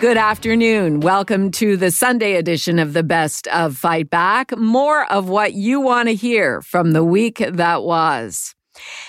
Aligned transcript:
Good 0.00 0.16
afternoon. 0.16 1.00
Welcome 1.00 1.50
to 1.52 1.76
the 1.76 1.90
Sunday 1.90 2.36
edition 2.36 2.78
of 2.78 2.92
the 2.92 3.02
Best 3.02 3.48
of 3.48 3.76
Fight 3.76 4.08
Back. 4.08 4.56
More 4.56 5.10
of 5.10 5.28
what 5.28 5.54
you 5.54 5.80
want 5.80 6.08
to 6.08 6.14
hear 6.14 6.62
from 6.62 6.92
the 6.92 7.02
week 7.02 7.38
that 7.38 7.82
was. 7.82 8.54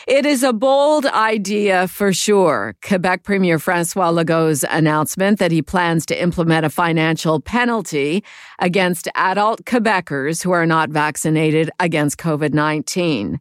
It 0.07 0.25
is 0.25 0.41
a 0.41 0.51
bold 0.51 1.05
idea 1.05 1.87
for 1.87 2.11
sure. 2.11 2.73
Quebec 2.83 3.21
Premier 3.23 3.59
Francois 3.59 4.09
Legault's 4.09 4.65
announcement 4.67 5.37
that 5.37 5.51
he 5.51 5.61
plans 5.61 6.07
to 6.07 6.19
implement 6.19 6.65
a 6.65 6.71
financial 6.71 7.39
penalty 7.39 8.23
against 8.57 9.07
adult 9.13 9.65
Quebecers 9.65 10.43
who 10.43 10.49
are 10.49 10.65
not 10.65 10.89
vaccinated 10.89 11.69
against 11.79 12.17
COVID 12.17 12.51
19. 12.51 13.39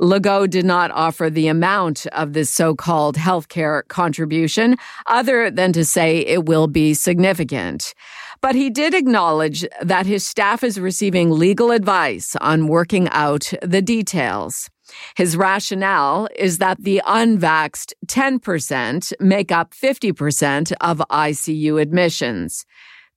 Legault 0.00 0.50
did 0.50 0.64
not 0.64 0.90
offer 0.92 1.28
the 1.28 1.48
amount 1.48 2.06
of 2.08 2.32
this 2.32 2.50
so-called 2.50 3.16
healthcare 3.16 3.86
contribution 3.88 4.76
other 5.06 5.50
than 5.50 5.72
to 5.72 5.84
say 5.84 6.18
it 6.18 6.46
will 6.46 6.68
be 6.68 6.94
significant. 6.94 7.94
But 8.40 8.54
he 8.54 8.70
did 8.70 8.94
acknowledge 8.94 9.66
that 9.82 10.06
his 10.06 10.24
staff 10.24 10.62
is 10.62 10.78
receiving 10.78 11.32
legal 11.32 11.72
advice 11.72 12.36
on 12.40 12.68
working 12.68 13.08
out 13.08 13.52
the 13.62 13.82
details. 13.82 14.70
His 15.16 15.36
rationale 15.36 16.28
is 16.36 16.58
that 16.58 16.82
the 16.82 17.02
unvaxxed 17.04 17.92
10% 18.06 19.12
make 19.20 19.50
up 19.50 19.74
50% 19.74 20.72
of 20.80 21.02
ICU 21.10 21.82
admissions. 21.82 22.64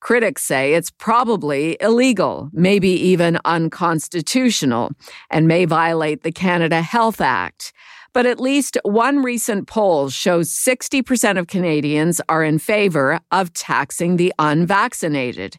Critics 0.02 0.44
say 0.44 0.74
it's 0.74 0.90
probably 0.90 1.78
illegal, 1.80 2.50
maybe 2.52 2.90
even 2.90 3.38
unconstitutional, 3.46 4.92
and 5.30 5.48
may 5.48 5.66
violate 5.66 6.24
the 6.24 6.32
Canada 6.32 6.82
Health 6.82 7.22
Act. 7.22 7.72
But 8.12 8.26
at 8.26 8.40
least 8.40 8.78
one 8.84 9.22
recent 9.22 9.68
poll 9.68 10.10
shows 10.10 10.50
60% 10.50 11.38
of 11.38 11.48
Canadians 11.48 12.20
are 12.28 12.44
in 12.44 12.58
favor 12.58 13.20
of 13.32 13.54
taxing 13.54 14.18
the 14.18 14.34
unvaccinated. 14.40 15.58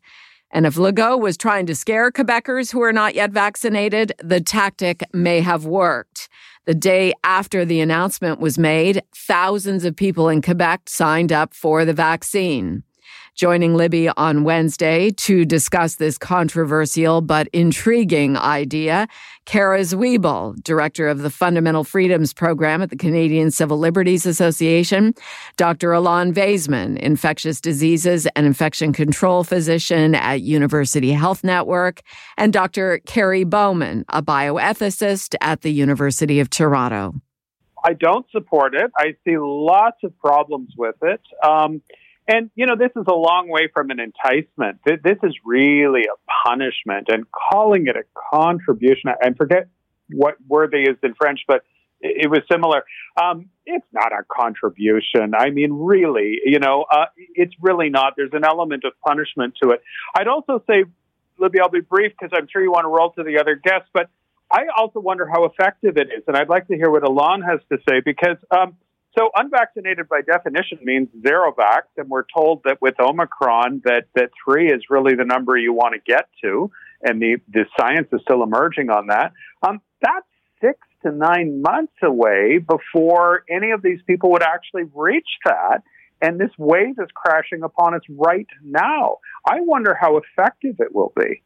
And 0.50 0.66
if 0.66 0.74
Legault 0.74 1.20
was 1.20 1.38
trying 1.38 1.64
to 1.66 1.74
scare 1.74 2.10
Quebecers 2.10 2.72
who 2.72 2.82
are 2.82 2.92
not 2.92 3.14
yet 3.14 3.30
vaccinated, 3.30 4.12
the 4.18 4.40
tactic 4.40 5.02
may 5.14 5.40
have 5.40 5.64
worked. 5.64 6.28
The 6.66 6.74
day 6.74 7.14
after 7.24 7.64
the 7.64 7.80
announcement 7.80 8.40
was 8.40 8.58
made, 8.58 9.02
thousands 9.14 9.84
of 9.84 9.96
people 9.96 10.28
in 10.28 10.42
Quebec 10.42 10.82
signed 10.88 11.32
up 11.32 11.54
for 11.54 11.84
the 11.84 11.94
vaccine. 11.94 12.82
Joining 13.34 13.74
Libby 13.74 14.08
on 14.10 14.44
Wednesday 14.44 15.10
to 15.10 15.44
discuss 15.44 15.96
this 15.96 16.18
controversial 16.18 17.20
but 17.20 17.48
intriguing 17.52 18.36
idea, 18.36 19.08
Cara 19.46 19.80
Zwibel, 19.80 20.62
director 20.62 21.08
of 21.08 21.20
the 21.20 21.30
Fundamental 21.30 21.82
Freedoms 21.84 22.32
Program 22.32 22.82
at 22.82 22.90
the 22.90 22.96
Canadian 22.96 23.50
Civil 23.50 23.78
Liberties 23.78 24.26
Association, 24.26 25.14
Dr. 25.56 25.92
Alon 25.92 26.32
Vaisman, 26.34 26.98
infectious 26.98 27.60
diseases 27.60 28.26
and 28.36 28.46
infection 28.46 28.92
control 28.92 29.44
physician 29.44 30.14
at 30.14 30.42
University 30.42 31.12
Health 31.12 31.42
Network, 31.42 32.02
and 32.36 32.52
Dr. 32.52 33.00
Kerry 33.06 33.44
Bowman, 33.44 34.04
a 34.10 34.22
bioethicist 34.22 35.34
at 35.40 35.62
the 35.62 35.72
University 35.72 36.38
of 36.38 36.50
Toronto. 36.50 37.14
I 37.84 37.94
don't 37.94 38.26
support 38.30 38.74
it. 38.74 38.90
I 38.96 39.16
see 39.24 39.36
lots 39.38 39.98
of 40.04 40.16
problems 40.18 40.72
with 40.76 40.96
it. 41.02 41.20
Um, 41.44 41.82
and, 42.28 42.50
you 42.54 42.66
know, 42.66 42.76
this 42.76 42.90
is 42.96 43.04
a 43.08 43.14
long 43.14 43.48
way 43.48 43.68
from 43.72 43.90
an 43.90 43.98
enticement. 43.98 44.78
This 44.84 45.18
is 45.22 45.34
really 45.44 46.02
a 46.02 46.48
punishment. 46.48 47.08
And 47.08 47.26
calling 47.30 47.86
it 47.88 47.96
a 47.96 48.04
contribution, 48.32 49.10
I 49.10 49.32
forget 49.32 49.68
what 50.08 50.36
word 50.46 50.70
they 50.70 50.80
used 50.80 51.02
in 51.02 51.14
French, 51.14 51.40
but 51.48 51.64
it 52.00 52.30
was 52.30 52.40
similar. 52.50 52.84
Um, 53.20 53.48
it's 53.66 53.86
not 53.92 54.12
a 54.12 54.24
contribution. 54.28 55.34
I 55.36 55.50
mean, 55.50 55.72
really, 55.72 56.38
you 56.44 56.58
know, 56.58 56.84
uh, 56.90 57.06
it's 57.16 57.54
really 57.60 57.90
not. 57.90 58.14
There's 58.16 58.32
an 58.32 58.44
element 58.44 58.84
of 58.84 58.92
punishment 59.06 59.54
to 59.62 59.70
it. 59.70 59.82
I'd 60.16 60.28
also 60.28 60.62
say, 60.66 60.84
Libby, 61.38 61.60
I'll 61.60 61.70
be 61.70 61.80
brief 61.80 62.12
because 62.18 62.36
I'm 62.36 62.48
sure 62.52 62.62
you 62.62 62.70
want 62.70 62.84
to 62.84 62.88
roll 62.88 63.10
to 63.12 63.22
the 63.22 63.38
other 63.38 63.54
guests, 63.54 63.88
but 63.92 64.10
I 64.50 64.66
also 64.76 65.00
wonder 65.00 65.26
how 65.26 65.44
effective 65.44 65.96
it 65.96 66.08
is. 66.16 66.24
And 66.26 66.36
I'd 66.36 66.48
like 66.48 66.68
to 66.68 66.76
hear 66.76 66.90
what 66.90 67.04
Alon 67.04 67.42
has 67.42 67.60
to 67.70 67.78
say 67.88 68.00
because, 68.04 68.36
um, 68.50 68.76
so 69.16 69.30
unvaccinated 69.36 70.08
by 70.08 70.20
definition 70.22 70.78
means 70.82 71.08
zero 71.26 71.52
vax, 71.52 71.82
and 71.96 72.08
we're 72.08 72.24
told 72.34 72.62
that 72.64 72.80
with 72.80 72.94
Omicron 72.98 73.82
that, 73.84 74.04
that 74.14 74.30
three 74.44 74.70
is 74.70 74.82
really 74.88 75.14
the 75.14 75.24
number 75.24 75.56
you 75.56 75.72
want 75.72 75.94
to 75.94 76.00
get 76.00 76.28
to, 76.42 76.70
and 77.02 77.20
the, 77.20 77.36
the 77.52 77.64
science 77.78 78.08
is 78.12 78.20
still 78.22 78.42
emerging 78.42 78.90
on 78.90 79.08
that. 79.08 79.32
Um, 79.62 79.80
that's 80.00 80.26
six 80.60 80.78
to 81.04 81.12
nine 81.12 81.60
months 81.60 81.92
away 82.02 82.58
before 82.58 83.44
any 83.50 83.72
of 83.72 83.82
these 83.82 84.00
people 84.06 84.30
would 84.30 84.42
actually 84.42 84.84
reach 84.94 85.28
that. 85.44 85.82
And 86.22 86.38
this 86.38 86.50
wave 86.56 86.94
is 87.00 87.08
crashing 87.14 87.64
upon 87.64 87.94
us 87.94 88.02
right 88.08 88.46
now. 88.64 89.16
I 89.44 89.60
wonder 89.60 89.96
how 90.00 90.18
effective 90.18 90.76
it 90.78 90.94
will 90.94 91.12
be 91.16 91.42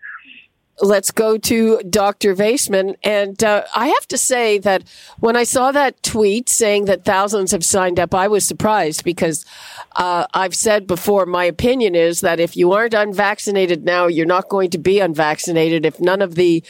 let's 0.80 1.10
go 1.10 1.38
to 1.38 1.80
Dr. 1.88 2.34
Vaisman. 2.34 2.96
And 3.02 3.42
uh, 3.42 3.64
I 3.74 3.88
have 3.88 4.08
to 4.08 4.18
say 4.18 4.58
that 4.58 4.84
when 5.18 5.36
I 5.36 5.44
saw 5.44 5.72
that 5.72 6.02
tweet 6.02 6.48
saying 6.48 6.84
that 6.86 7.04
thousands 7.04 7.52
have 7.52 7.64
signed 7.64 7.98
up, 7.98 8.14
I 8.14 8.28
was 8.28 8.44
surprised 8.44 9.04
because 9.04 9.46
uh, 9.96 10.26
I've 10.34 10.54
said 10.54 10.86
before, 10.86 11.26
my 11.26 11.44
opinion 11.44 11.94
is 11.94 12.20
that 12.20 12.40
if 12.40 12.56
you 12.56 12.72
aren't 12.72 12.94
unvaccinated 12.94 13.84
now, 13.84 14.06
you're 14.06 14.26
not 14.26 14.48
going 14.48 14.70
to 14.70 14.78
be 14.78 15.00
unvaccinated 15.00 15.86
if 15.86 16.00
none 16.00 16.20
of 16.20 16.34
the 16.34 16.62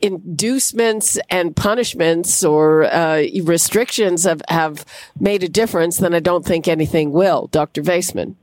inducements 0.00 1.18
and 1.30 1.56
punishments 1.56 2.44
or 2.44 2.84
uh, 2.84 3.22
restrictions 3.42 4.24
have, 4.24 4.42
have 4.48 4.84
made 5.18 5.42
a 5.42 5.48
difference, 5.48 5.96
then 5.98 6.14
I 6.14 6.20
don't 6.20 6.44
think 6.44 6.68
anything 6.68 7.12
will. 7.12 7.46
Dr. 7.48 7.82
Vaisman. 7.82 8.36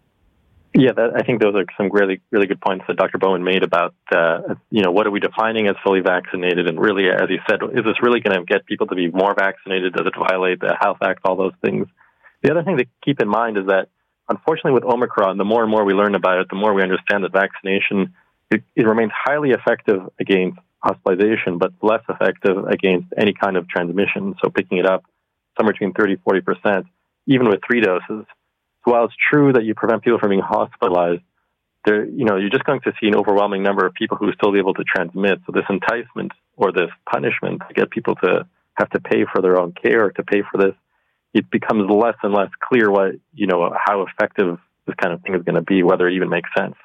Yeah, 0.76 0.92
that, 0.94 1.12
I 1.16 1.24
think 1.24 1.42
those 1.42 1.54
are 1.56 1.66
some 1.78 1.90
really, 1.92 2.20
really 2.32 2.48
good 2.48 2.60
points 2.60 2.86
that 2.88 2.98
Dr. 2.98 3.20
Bowen 3.20 3.44
made 3.44 3.62
about, 3.64 3.94
uh, 4.12 4.56
you 4.72 4.82
know, 4.82 4.92
what 4.92 5.06
are 5.06 5.12
we 5.12 5.20
defining 5.20 5.68
as 5.68 5.76
fully 5.84 6.00
vaccinated? 6.00 6.68
And 6.68 6.80
really, 6.80 7.10
as 7.10 7.30
you 7.30 7.40
said, 7.48 7.60
is 7.78 7.86
this 7.86 8.02
really 8.02 8.22
going 8.22 8.38
to 8.38 8.44
get 8.44 8.66
people 8.66 8.88
to 8.88 8.96
be 8.96 9.10
more 9.12 9.36
vaccinated? 9.36 9.94
Does 9.94 10.08
it 10.08 10.14
violate 10.18 10.60
the 10.60 10.76
Health 10.80 10.98
Act? 11.04 11.22
All 11.26 11.36
those 11.36 11.54
things. 11.64 11.88
The 12.42 12.52
other 12.52 12.64
thing 12.64 12.78
to 12.78 12.86
keep 13.06 13.22
in 13.22 13.28
mind 13.28 13.58
is 13.58 13.68
that, 13.68 13.90
unfortunately, 14.28 14.72
with 14.72 14.84
Omicron, 14.84 15.38
the 15.38 15.46
more 15.46 15.62
and 15.62 15.70
more 15.70 15.86
we 15.86 15.94
learn 15.94 16.16
about 16.16 16.40
it, 16.40 16.48
the 16.50 16.56
more 16.56 16.74
we 16.74 16.82
understand 16.82 17.24
that 17.24 17.32
vaccination 17.32 18.14
it, 18.54 18.64
it 18.76 18.86
remains 18.86 19.12
highly 19.14 19.52
effective 19.52 20.02
against 20.20 20.60
hospitalization, 20.80 21.58
but 21.58 21.72
less 21.82 22.02
effective 22.10 22.66
against 22.66 23.08
any 23.18 23.34
kind 23.34 23.58
of 23.58 23.68
transmission. 23.68 24.36
So 24.44 24.50
picking 24.50 24.78
it 24.78 24.86
up 24.86 25.04
somewhere 25.58 25.74
between 25.74 25.94
30, 25.94 26.18
40 26.18 26.42
percent, 26.42 26.86
even 27.28 27.50
with 27.50 27.62
three 27.66 27.82
doses 27.82 28.26
while 28.84 29.06
it's 29.06 29.16
true 29.30 29.54
that 29.54 29.64
you 29.64 29.74
prevent 29.76 30.04
people 30.04 30.20
from 30.20 30.30
being 30.30 30.42
hospitalized, 30.42 31.22
there, 31.86 32.06
you 32.06 32.26
know, 32.26 32.38
you're 32.38 32.50
just 32.50 32.64
going 32.64 32.82
to 32.82 32.94
see 33.00 33.08
an 33.08 33.16
overwhelming 33.16 33.64
number 33.64 33.86
of 33.86 33.94
people 33.94 34.18
who 34.18 34.28
are 34.30 34.34
still 34.34 34.56
able 34.56 34.74
to 34.74 34.84
transmit. 34.84 35.40
So 35.46 35.52
this 35.52 35.66
enticement 35.70 36.32
or 36.56 36.72
this 36.72 36.90
punishment 37.12 37.62
to 37.68 37.74
get 37.74 37.90
people 37.90 38.16
to 38.24 38.48
have 38.76 38.90
to 38.92 39.00
pay 39.00 39.26
for 39.32 39.42
their 39.42 39.60
own 39.60 39.74
care, 39.74 40.10
to 40.12 40.24
pay 40.24 40.44
for 40.50 40.58
this, 40.58 40.74
it 41.34 41.50
becomes 41.50 41.90
less 41.90 42.16
and 42.24 42.34
less 42.34 42.50
clear 42.62 42.90
what, 42.90 43.16
you 43.34 43.48
know, 43.48 43.76
how 43.86 44.06
effective 44.06 44.58
this 44.86 44.96
kind 44.96 45.14
of 45.14 45.22
thing 45.22 45.36
is 45.36 45.44
going 45.44 45.56
to 45.56 45.62
be, 45.62 45.84
whether 45.84 46.08
it 46.08 46.14
even 46.14 46.30
makes 46.30 46.50
sense. 46.58 46.76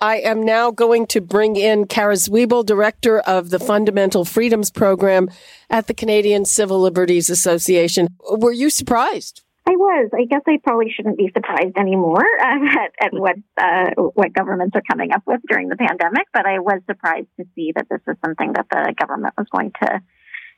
I 0.00 0.16
am 0.16 0.42
now 0.42 0.70
going 0.70 1.06
to 1.08 1.20
bring 1.20 1.56
in 1.56 1.86
Cara 1.86 2.14
Zwibel, 2.14 2.66
Director 2.66 3.20
of 3.20 3.50
the 3.50 3.58
Fundamental 3.58 4.24
Freedoms 4.24 4.70
Program 4.70 5.30
at 5.70 5.86
the 5.86 5.94
Canadian 5.94 6.44
Civil 6.44 6.80
Liberties 6.80 7.30
Association. 7.30 8.08
Were 8.28 8.52
you 8.52 8.70
surprised? 8.70 9.42
I 9.66 9.76
was. 9.76 10.10
I 10.12 10.24
guess 10.24 10.42
I 10.46 10.58
probably 10.62 10.90
shouldn't 10.94 11.16
be 11.16 11.30
surprised 11.34 11.76
anymore 11.78 12.24
uh, 12.40 12.58
at, 12.78 13.06
at 13.06 13.12
what 13.12 13.36
uh, 13.56 13.90
what 14.14 14.32
governments 14.32 14.76
are 14.76 14.82
coming 14.90 15.12
up 15.12 15.22
with 15.26 15.40
during 15.48 15.68
the 15.68 15.76
pandemic, 15.76 16.26
but 16.32 16.46
I 16.46 16.58
was 16.58 16.80
surprised 16.86 17.28
to 17.38 17.46
see 17.54 17.72
that 17.74 17.86
this 17.88 18.00
is 18.06 18.16
something 18.24 18.52
that 18.52 18.66
the 18.70 18.94
government 18.98 19.34
was 19.38 19.46
going 19.50 19.72
to 19.82 20.02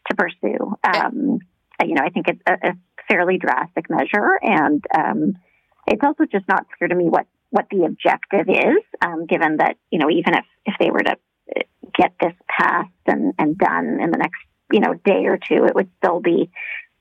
to 0.09 0.17
pursue. 0.17 0.75
Um, 0.85 1.39
you 1.85 1.95
know, 1.95 2.03
I 2.05 2.11
think 2.11 2.29
it's 2.29 2.43
a, 2.47 2.71
a 2.71 2.73
fairly 3.09 3.39
drastic 3.39 3.89
measure, 3.89 4.39
and 4.43 4.85
um, 4.97 5.35
it's 5.87 6.03
also 6.03 6.25
just 6.25 6.49
not 6.49 6.67
clear 6.77 6.89
to 6.89 6.95
me 6.95 7.05
what 7.05 7.27
what 7.51 7.67
the 7.71 7.85
objective 7.85 8.49
is, 8.49 8.83
um, 9.03 9.27
given 9.27 9.59
that 9.59 9.77
you 9.91 10.01
know 10.01 10.11
even 10.11 10.35
if 10.35 10.45
if 10.65 10.75
they 10.81 10.91
were 10.91 11.03
to 11.03 11.17
get 11.97 12.13
this 12.21 12.35
passed 12.49 12.91
and 13.07 13.35
and 13.39 13.57
done 13.57 13.99
in 14.01 14.11
the 14.11 14.19
next 14.19 14.41
you 14.73 14.81
know 14.81 14.95
day 14.95 15.27
or 15.27 15.39
two, 15.39 15.65
it 15.65 15.75
would 15.75 15.91
still 15.99 16.21
be 16.21 16.51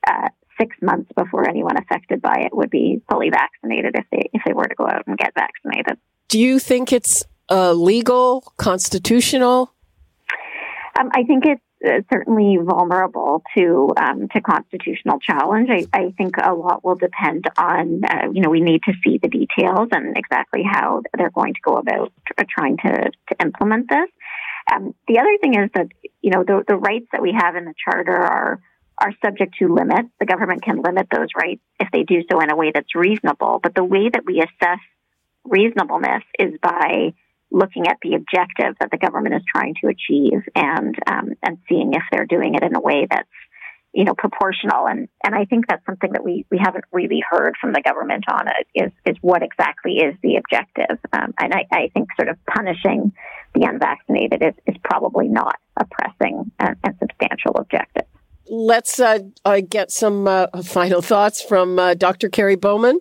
uh, 0.06 0.28
six 0.58 0.76
months 0.82 1.10
before 1.16 1.48
anyone 1.48 1.76
affected 1.76 2.20
by 2.22 2.42
it 2.44 2.56
would 2.56 2.70
be 2.70 3.02
fully 3.10 3.30
vaccinated 3.30 3.94
if 3.94 4.04
they 4.10 4.30
if 4.32 4.42
they 4.44 4.52
were 4.52 4.66
to 4.66 4.74
go 4.74 4.86
out 4.86 5.06
and 5.06 5.18
get 5.18 5.34
vaccinated. 5.34 5.98
Do 6.28 6.40
you 6.40 6.58
think 6.58 6.92
it's 6.92 7.24
uh, 7.50 7.72
legal, 7.72 8.52
constitutional? 8.56 9.72
Um, 10.98 11.10
I 11.12 11.24
think 11.24 11.44
it's 11.44 11.62
uh, 11.86 12.00
certainly 12.10 12.56
vulnerable 12.62 13.42
to 13.56 13.92
um, 13.96 14.28
to 14.28 14.40
constitutional 14.40 15.18
challenge. 15.20 15.68
I, 15.70 15.86
I, 15.92 16.14
think 16.16 16.36
a 16.42 16.54
lot 16.54 16.82
will 16.82 16.94
depend 16.94 17.44
on 17.58 18.02
uh, 18.04 18.30
you 18.32 18.40
know 18.40 18.48
we 18.48 18.60
need 18.60 18.82
to 18.84 18.94
see 19.04 19.18
the 19.18 19.28
details 19.28 19.88
and 19.92 20.16
exactly 20.16 20.62
how 20.62 21.02
they're 21.16 21.30
going 21.30 21.54
to 21.54 21.60
go 21.62 21.74
about 21.74 22.12
trying 22.48 22.78
to 22.78 23.10
to 23.28 23.36
implement 23.42 23.90
this. 23.90 24.08
Um, 24.72 24.94
the 25.06 25.18
other 25.18 25.36
thing 25.40 25.54
is 25.54 25.70
that 25.74 25.88
you 26.22 26.30
know 26.30 26.44
the, 26.44 26.64
the 26.66 26.76
rights 26.76 27.06
that 27.12 27.20
we 27.20 27.32
have 27.38 27.56
in 27.56 27.66
the 27.66 27.74
charter 27.84 28.16
are 28.16 28.60
are 28.98 29.12
subject 29.24 29.56
to 29.58 29.72
limits. 29.72 30.08
The 30.20 30.26
government 30.26 30.62
can 30.62 30.82
limit 30.82 31.08
those 31.10 31.28
rights 31.36 31.62
if 31.78 31.88
they 31.92 32.02
do 32.02 32.22
so 32.30 32.40
in 32.40 32.50
a 32.50 32.56
way 32.56 32.72
that's 32.74 32.94
reasonable. 32.94 33.60
But 33.62 33.74
the 33.74 33.84
way 33.84 34.08
that 34.08 34.24
we 34.24 34.40
assess 34.40 34.80
reasonableness 35.44 36.22
is 36.38 36.54
by 36.62 37.14
looking 37.50 37.86
at 37.86 37.98
the 38.02 38.14
objective 38.14 38.74
that 38.80 38.90
the 38.90 38.98
government 38.98 39.34
is 39.34 39.42
trying 39.52 39.74
to 39.80 39.88
achieve 39.88 40.42
and 40.54 40.96
um, 41.06 41.34
and 41.42 41.58
seeing 41.68 41.92
if 41.94 42.02
they're 42.10 42.26
doing 42.26 42.54
it 42.54 42.62
in 42.62 42.74
a 42.74 42.80
way 42.80 43.06
that's 43.08 43.28
you 43.92 44.04
know 44.04 44.14
proportional 44.14 44.88
and 44.88 45.08
and 45.24 45.34
I 45.34 45.44
think 45.44 45.68
that's 45.68 45.84
something 45.86 46.12
that 46.12 46.24
we 46.24 46.44
we 46.50 46.58
haven't 46.58 46.84
really 46.92 47.22
heard 47.28 47.54
from 47.60 47.72
the 47.72 47.80
government 47.82 48.24
on 48.28 48.48
it 48.48 48.66
is 48.74 48.92
is 49.06 49.16
what 49.20 49.42
exactly 49.42 49.98
is 49.98 50.16
the 50.22 50.36
objective 50.36 50.98
um, 51.12 51.32
and 51.38 51.54
I, 51.54 51.66
I 51.70 51.90
think 51.94 52.08
sort 52.18 52.28
of 52.28 52.36
punishing 52.46 53.12
the 53.54 53.66
unvaccinated 53.66 54.42
is, 54.42 54.54
is 54.66 54.76
probably 54.84 55.28
not 55.28 55.56
a 55.76 55.84
pressing 55.86 56.50
and, 56.58 56.76
and 56.84 56.94
substantial 56.98 57.56
objective. 57.56 58.04
Let's 58.48 59.00
uh, 59.00 59.18
uh, 59.44 59.60
get 59.68 59.90
some 59.90 60.28
uh, 60.28 60.46
final 60.62 61.02
thoughts 61.02 61.42
from 61.42 61.78
uh, 61.78 61.94
Dr. 61.94 62.28
Kerry 62.28 62.56
Bowman. 62.56 63.00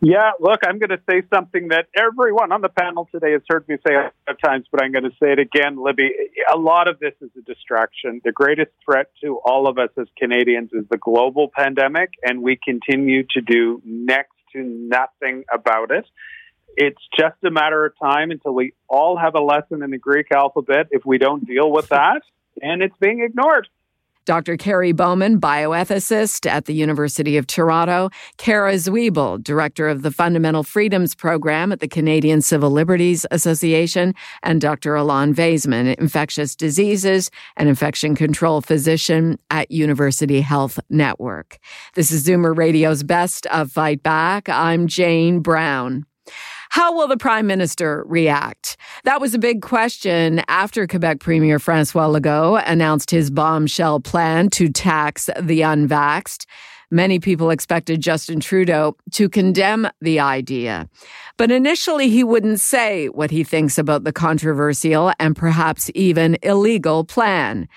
Yeah, 0.00 0.32
look, 0.38 0.60
I'm 0.66 0.78
going 0.78 0.90
to 0.90 1.00
say 1.08 1.22
something 1.32 1.68
that 1.68 1.86
everyone 1.96 2.52
on 2.52 2.60
the 2.60 2.68
panel 2.68 3.08
today 3.10 3.32
has 3.32 3.40
heard 3.48 3.66
me 3.68 3.76
say 3.86 3.94
at 3.96 4.36
times, 4.44 4.66
but 4.70 4.82
I'm 4.82 4.92
going 4.92 5.04
to 5.04 5.16
say 5.22 5.32
it 5.32 5.38
again, 5.38 5.82
Libby. 5.82 6.10
A 6.52 6.58
lot 6.58 6.88
of 6.88 6.98
this 6.98 7.14
is 7.22 7.30
a 7.38 7.42
distraction. 7.42 8.20
The 8.22 8.32
greatest 8.32 8.70
threat 8.84 9.10
to 9.22 9.40
all 9.46 9.66
of 9.66 9.78
us 9.78 9.88
as 9.98 10.06
Canadians 10.18 10.70
is 10.74 10.84
the 10.90 10.98
global 10.98 11.50
pandemic, 11.54 12.10
and 12.22 12.42
we 12.42 12.58
continue 12.62 13.22
to 13.30 13.40
do 13.40 13.80
next 13.82 14.34
to 14.52 14.62
nothing 14.62 15.44
about 15.50 15.90
it. 15.90 16.04
It's 16.76 17.00
just 17.18 17.36
a 17.42 17.50
matter 17.50 17.86
of 17.86 17.94
time 17.98 18.30
until 18.30 18.52
we 18.52 18.74
all 18.88 19.16
have 19.16 19.34
a 19.34 19.40
lesson 19.40 19.82
in 19.82 19.90
the 19.90 19.98
Greek 19.98 20.26
alphabet 20.32 20.88
if 20.90 21.06
we 21.06 21.16
don't 21.16 21.46
deal 21.46 21.70
with 21.70 21.88
that, 21.88 22.20
and 22.60 22.82
it's 22.82 22.96
being 23.00 23.20
ignored. 23.20 23.68
Dr. 24.24 24.56
Kerry 24.56 24.92
Bowman, 24.92 25.40
bioethicist 25.40 26.48
at 26.50 26.64
the 26.64 26.72
University 26.72 27.36
of 27.36 27.46
Toronto, 27.46 28.10
Cara 28.38 28.74
Zwibel, 28.74 29.42
director 29.42 29.88
of 29.88 30.02
the 30.02 30.10
Fundamental 30.10 30.62
Freedoms 30.62 31.14
Program 31.14 31.72
at 31.72 31.80
the 31.80 31.88
Canadian 31.88 32.40
Civil 32.40 32.70
Liberties 32.70 33.26
Association, 33.30 34.14
and 34.42 34.60
Dr. 34.60 34.94
Alon 34.94 35.34
Vaisman, 35.34 35.94
infectious 35.96 36.56
diseases 36.56 37.30
and 37.56 37.68
infection 37.68 38.14
control 38.14 38.60
physician 38.60 39.38
at 39.50 39.70
University 39.70 40.40
Health 40.40 40.80
Network. 40.88 41.58
This 41.94 42.10
is 42.10 42.26
Zoomer 42.26 42.56
Radio's 42.56 43.02
Best 43.02 43.46
of 43.46 43.72
Fight 43.72 44.02
Back. 44.02 44.48
I'm 44.48 44.86
Jane 44.86 45.40
Brown. 45.40 46.06
How 46.74 46.92
will 46.92 47.06
the 47.06 47.16
prime 47.16 47.46
minister 47.46 48.02
react? 48.04 48.76
That 49.04 49.20
was 49.20 49.32
a 49.32 49.38
big 49.38 49.62
question 49.62 50.42
after 50.48 50.88
Quebec 50.88 51.20
Premier 51.20 51.60
Francois 51.60 52.08
Legault 52.08 52.64
announced 52.66 53.12
his 53.12 53.30
bombshell 53.30 54.00
plan 54.00 54.50
to 54.50 54.68
tax 54.68 55.30
the 55.40 55.60
unvaxxed. 55.60 56.46
Many 56.90 57.20
people 57.20 57.50
expected 57.50 58.00
Justin 58.00 58.40
Trudeau 58.40 58.96
to 59.12 59.28
condemn 59.28 59.88
the 60.00 60.18
idea. 60.18 60.88
But 61.36 61.52
initially, 61.52 62.08
he 62.08 62.24
wouldn't 62.24 62.58
say 62.58 63.06
what 63.08 63.30
he 63.30 63.44
thinks 63.44 63.78
about 63.78 64.02
the 64.02 64.12
controversial 64.12 65.12
and 65.20 65.36
perhaps 65.36 65.92
even 65.94 66.36
illegal 66.42 67.04
plan. 67.04 67.68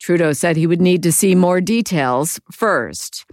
Trudeau 0.00 0.32
said 0.32 0.56
he 0.56 0.66
would 0.66 0.80
need 0.80 1.02
to 1.02 1.12
see 1.12 1.34
more 1.34 1.60
details 1.60 2.40
first. 2.50 3.26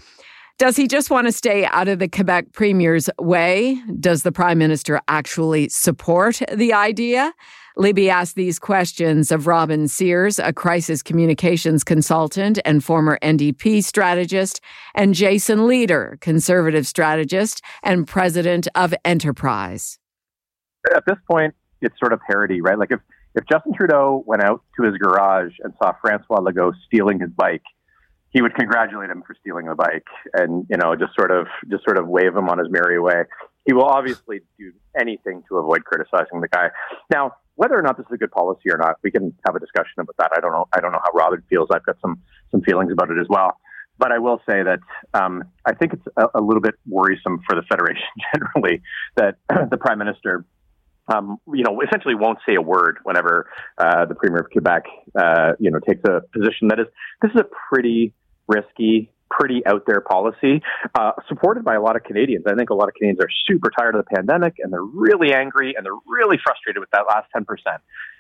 Does 0.59 0.77
he 0.77 0.87
just 0.87 1.09
want 1.09 1.25
to 1.27 1.31
stay 1.31 1.65
out 1.65 1.87
of 1.87 1.97
the 1.97 2.07
Quebec 2.07 2.53
premier's 2.53 3.09
way? 3.19 3.81
Does 3.99 4.21
the 4.21 4.31
prime 4.31 4.59
minister 4.59 5.01
actually 5.07 5.67
support 5.69 6.41
the 6.51 6.73
idea? 6.73 7.33
Libby 7.75 8.07
asked 8.07 8.35
these 8.35 8.59
questions 8.59 9.31
of 9.31 9.47
Robin 9.47 9.87
Sears, 9.87 10.37
a 10.37 10.53
crisis 10.53 11.01
communications 11.01 11.83
consultant 11.83 12.59
and 12.65 12.83
former 12.83 13.17
NDP 13.23 13.83
strategist, 13.83 14.61
and 14.93 15.15
Jason 15.15 15.59
Lietaer, 15.59 16.19
conservative 16.21 16.85
strategist 16.85 17.63
and 17.81 18.07
president 18.07 18.67
of 18.75 18.93
Enterprise. 19.03 19.97
At 20.95 21.03
this 21.07 21.17
point, 21.29 21.55
it's 21.81 21.97
sort 21.99 22.13
of 22.13 22.19
parody, 22.29 22.61
right? 22.61 22.77
Like 22.77 22.91
if, 22.91 22.99
if 23.33 23.43
Justin 23.51 23.73
Trudeau 23.73 24.23
went 24.27 24.43
out 24.43 24.61
to 24.77 24.83
his 24.83 24.95
garage 24.97 25.53
and 25.63 25.73
saw 25.81 25.93
Francois 25.99 26.41
Legault 26.41 26.73
stealing 26.85 27.19
his 27.19 27.31
bike, 27.31 27.63
he 28.33 28.41
would 28.41 28.55
congratulate 28.55 29.09
him 29.09 29.23
for 29.25 29.35
stealing 29.39 29.67
the 29.67 29.75
bike 29.75 30.07
and 30.33 30.65
you 30.69 30.77
know 30.77 30.95
just 30.95 31.15
sort 31.15 31.31
of 31.31 31.47
just 31.69 31.83
sort 31.83 31.97
of 31.97 32.07
wave 32.07 32.35
him 32.35 32.49
on 32.49 32.57
his 32.57 32.67
merry 32.69 32.99
way. 32.99 33.23
He 33.65 33.73
will 33.73 33.85
obviously 33.85 34.41
do 34.59 34.73
anything 34.99 35.43
to 35.47 35.57
avoid 35.57 35.85
criticizing 35.85 36.41
the 36.41 36.49
guy. 36.49 36.69
Now, 37.09 37.31
whether 37.55 37.77
or 37.77 37.81
not 37.81 37.95
this 37.95 38.05
is 38.07 38.11
a 38.11 38.17
good 38.17 38.31
policy 38.31 38.69
or 38.69 38.77
not, 38.77 38.97
we 39.03 39.11
can 39.11 39.33
have 39.45 39.55
a 39.55 39.59
discussion 39.59 39.99
about 39.99 40.15
that. 40.17 40.31
I 40.35 40.41
don't 40.41 40.51
know. 40.51 40.67
I 40.73 40.81
don't 40.81 40.91
know 40.91 40.99
how 41.01 41.11
Robin 41.17 41.41
feels. 41.49 41.69
I've 41.71 41.85
got 41.85 41.97
some 42.01 42.21
some 42.51 42.61
feelings 42.61 42.91
about 42.91 43.09
it 43.11 43.19
as 43.19 43.27
well. 43.29 43.59
But 43.99 44.11
I 44.11 44.17
will 44.17 44.39
say 44.49 44.63
that 44.63 44.79
um, 45.13 45.43
I 45.65 45.73
think 45.75 45.93
it's 45.93 46.07
a, 46.17 46.25
a, 46.33 46.41
little 46.41 46.61
bit 46.61 46.73
worrisome 46.87 47.39
for 47.47 47.55
the 47.55 47.61
federation 47.69 48.07
generally 48.33 48.81
that 49.17 49.35
the 49.69 49.77
prime 49.77 49.99
minister 49.99 50.45
um, 51.07 51.37
you 51.53 51.63
know, 51.63 51.81
essentially 51.81 52.15
won't 52.15 52.39
say 52.47 52.55
a 52.55 52.61
word 52.61 52.97
whenever 53.03 53.49
uh, 53.77 54.05
the 54.05 54.15
premier 54.15 54.39
of 54.39 54.49
Quebec, 54.51 54.83
uh, 55.19 55.51
you 55.59 55.69
know, 55.69 55.79
takes 55.79 56.01
a 56.05 56.21
position 56.31 56.69
that 56.69 56.79
is 56.79 56.87
this 57.21 57.31
is 57.31 57.41
a 57.41 57.45
pretty 57.69 58.13
risky, 58.47 59.11
pretty 59.29 59.65
out 59.65 59.83
there 59.87 60.01
policy, 60.01 60.61
uh, 60.95 61.11
supported 61.27 61.63
by 61.63 61.75
a 61.75 61.81
lot 61.81 61.95
of 61.95 62.03
Canadians. 62.03 62.45
I 62.47 62.55
think 62.55 62.69
a 62.69 62.73
lot 62.73 62.87
of 62.87 62.93
Canadians 62.93 63.19
are 63.19 63.29
super 63.49 63.71
tired 63.77 63.95
of 63.95 64.05
the 64.05 64.15
pandemic 64.15 64.55
and 64.59 64.71
they're 64.71 64.83
really 64.83 65.33
angry 65.33 65.73
and 65.75 65.85
they're 65.85 65.99
really 66.07 66.37
frustrated 66.43 66.79
with 66.79 66.89
that 66.91 67.05
last 67.09 67.27
10%. 67.35 67.45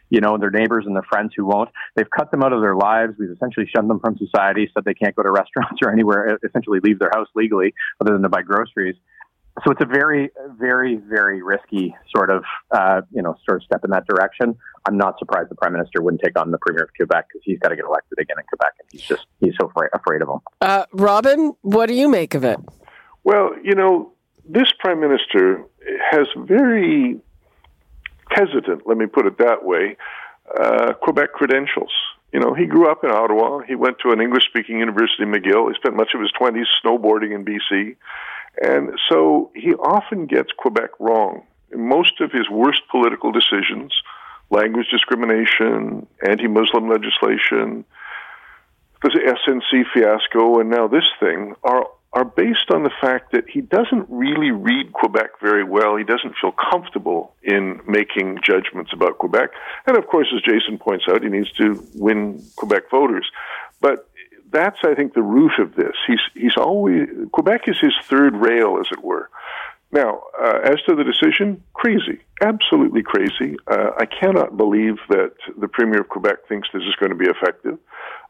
You 0.09 0.21
know, 0.21 0.37
their 0.37 0.51
neighbors 0.51 0.85
and 0.85 0.95
their 0.95 1.05
friends 1.09 1.33
who 1.35 1.45
won't. 1.45 1.69
They've 1.95 2.09
cut 2.09 2.29
them 2.29 2.43
out 2.43 2.53
of 2.53 2.61
their 2.61 2.75
lives. 2.75 3.13
We've 3.17 3.31
essentially 3.31 3.67
shunned 3.73 3.89
them 3.89 3.99
from 3.99 4.17
society 4.17 4.69
so 4.73 4.81
they 4.83 4.93
can't 4.93 5.15
go 5.15 5.23
to 5.23 5.31
restaurants 5.31 5.81
or 5.83 5.91
anywhere, 5.91 6.37
essentially 6.47 6.79
leave 6.83 6.99
their 6.99 7.11
house 7.13 7.27
legally 7.35 7.73
other 8.01 8.13
than 8.13 8.21
to 8.23 8.29
buy 8.29 8.41
groceries 8.41 8.95
so 9.63 9.71
it's 9.71 9.81
a 9.81 9.85
very, 9.85 10.31
very, 10.57 10.95
very 10.95 11.43
risky 11.43 11.95
sort 12.15 12.31
of, 12.31 12.43
uh, 12.71 13.01
you 13.11 13.21
know, 13.21 13.35
sort 13.45 13.57
of 13.57 13.63
step 13.63 13.83
in 13.83 13.91
that 13.91 14.07
direction. 14.07 14.55
I'm 14.87 14.97
not 14.97 15.19
surprised 15.19 15.49
the 15.49 15.55
prime 15.55 15.73
minister 15.73 16.01
wouldn't 16.01 16.21
take 16.23 16.37
on 16.39 16.51
the 16.51 16.57
premier 16.57 16.83
of 16.83 16.89
Quebec 16.95 17.27
because 17.27 17.41
he's 17.43 17.59
got 17.59 17.69
to 17.69 17.75
get 17.75 17.85
elected 17.85 18.17
again 18.19 18.37
in 18.39 18.45
Quebec, 18.45 18.73
and 18.79 18.89
he's 18.91 19.01
just 19.01 19.25
he's 19.39 19.53
so 19.59 19.67
afraid, 19.67 19.89
afraid 19.93 20.21
of 20.21 20.29
him. 20.29 20.39
Uh, 20.59 20.85
Robin, 20.93 21.53
what 21.61 21.87
do 21.87 21.93
you 21.93 22.09
make 22.09 22.33
of 22.33 22.43
it? 22.43 22.59
Well, 23.23 23.51
you 23.63 23.75
know, 23.75 24.13
this 24.43 24.71
prime 24.79 24.99
minister 24.99 25.63
has 26.11 26.27
very 26.35 27.19
hesitant, 28.29 28.83
let 28.85 28.97
me 28.97 29.05
put 29.05 29.27
it 29.27 29.37
that 29.37 29.63
way, 29.63 29.97
uh, 30.59 30.93
Quebec 30.93 31.33
credentials. 31.33 31.91
You 32.33 32.39
know, 32.39 32.53
he 32.55 32.65
grew 32.65 32.89
up 32.89 33.03
in 33.03 33.11
Ottawa. 33.11 33.59
He 33.59 33.75
went 33.75 33.97
to 33.99 34.11
an 34.11 34.19
English 34.19 34.45
speaking 34.45 34.79
university, 34.79 35.23
McGill. 35.23 35.69
He 35.69 35.75
spent 35.75 35.95
much 35.95 36.13
of 36.15 36.21
his 36.21 36.31
20s 36.39 36.65
snowboarding 36.83 37.35
in 37.35 37.45
BC. 37.45 37.95
And 38.61 38.91
so 39.09 39.51
he 39.55 39.73
often 39.73 40.25
gets 40.25 40.49
Quebec 40.57 40.91
wrong. 40.99 41.43
Most 41.75 42.21
of 42.21 42.31
his 42.31 42.49
worst 42.49 42.81
political 42.91 43.31
decisions, 43.31 43.93
language 44.51 44.87
discrimination, 44.91 46.05
anti 46.27 46.47
Muslim 46.47 46.89
legislation, 46.89 47.83
the 49.01 49.09
SNC 49.09 49.83
fiasco, 49.93 50.59
and 50.59 50.69
now 50.69 50.87
this 50.87 51.03
thing, 51.19 51.55
are, 51.63 51.87
are 52.13 52.23
based 52.23 52.71
on 52.73 52.83
the 52.83 52.91
fact 53.01 53.31
that 53.33 53.49
he 53.49 53.59
doesn't 53.59 54.05
really 54.07 54.51
read 54.51 54.93
Quebec 54.93 55.31
very 55.41 55.63
well. 55.63 55.97
He 55.97 56.03
doesn't 56.03 56.35
feel 56.39 56.53
comfortable 56.53 57.35
in 57.41 57.81
making 57.87 58.39
judgments 58.43 58.91
about 58.93 59.17
Quebec. 59.17 59.49
And 59.87 59.97
of 59.97 60.07
course, 60.07 60.27
as 60.33 60.41
Jason 60.41 60.77
points 60.77 61.05
out, 61.09 61.23
he 61.23 61.29
needs 61.29 61.51
to 61.53 61.83
win 61.95 62.41
Quebec 62.55 62.83
voters. 62.89 63.29
But 63.81 64.07
that's, 64.53 64.77
I 64.83 64.93
think, 64.95 65.13
the 65.13 65.21
root 65.21 65.59
of 65.59 65.75
this. 65.75 65.95
He's 66.07 66.21
he's 66.33 66.57
always 66.57 67.07
Quebec 67.31 67.67
is 67.67 67.77
his 67.81 67.93
third 68.03 68.35
rail, 68.35 68.77
as 68.79 68.87
it 68.91 69.03
were. 69.03 69.29
Now, 69.91 70.23
uh, 70.41 70.59
as 70.63 70.81
to 70.87 70.95
the 70.95 71.03
decision, 71.03 71.63
crazy, 71.73 72.19
absolutely 72.41 73.03
crazy. 73.03 73.57
Uh, 73.67 73.91
I 73.97 74.05
cannot 74.05 74.57
believe 74.57 74.95
that 75.09 75.33
the 75.59 75.67
premier 75.67 76.01
of 76.01 76.09
Quebec 76.09 76.47
thinks 76.49 76.67
this 76.73 76.81
is 76.83 76.95
going 76.99 77.11
to 77.11 77.15
be 77.15 77.29
effective. 77.29 77.77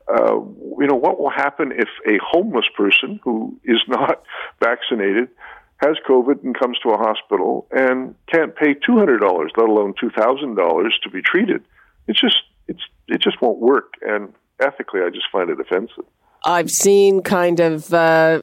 Uh, 0.07 0.41
you 0.79 0.87
know, 0.87 0.95
what 0.95 1.19
will 1.19 1.29
happen 1.29 1.71
if 1.71 1.87
a 2.05 2.19
homeless 2.21 2.65
person 2.75 3.19
who 3.23 3.57
is 3.63 3.79
not 3.87 4.23
vaccinated 4.61 5.29
has 5.77 5.95
COVID 6.07 6.43
and 6.43 6.57
comes 6.57 6.77
to 6.79 6.89
a 6.89 6.97
hospital 6.97 7.67
and 7.71 8.15
can't 8.31 8.55
pay 8.55 8.73
two 8.73 8.97
hundred 8.97 9.19
dollars, 9.19 9.51
let 9.55 9.69
alone 9.69 9.93
two 9.99 10.09
thousand 10.09 10.55
dollars, 10.55 10.97
to 11.03 11.09
be 11.09 11.21
treated? 11.21 11.63
It's 12.07 12.19
just 12.19 12.37
it's 12.67 12.81
it 13.07 13.21
just 13.21 13.41
won't 13.41 13.59
work. 13.59 13.93
And 14.01 14.33
ethically, 14.63 15.01
I 15.01 15.09
just 15.09 15.25
find 15.31 15.49
it 15.49 15.59
offensive. 15.59 16.05
I've 16.45 16.71
seen 16.71 17.21
kind 17.21 17.59
of 17.59 17.93
uh, 17.93 18.41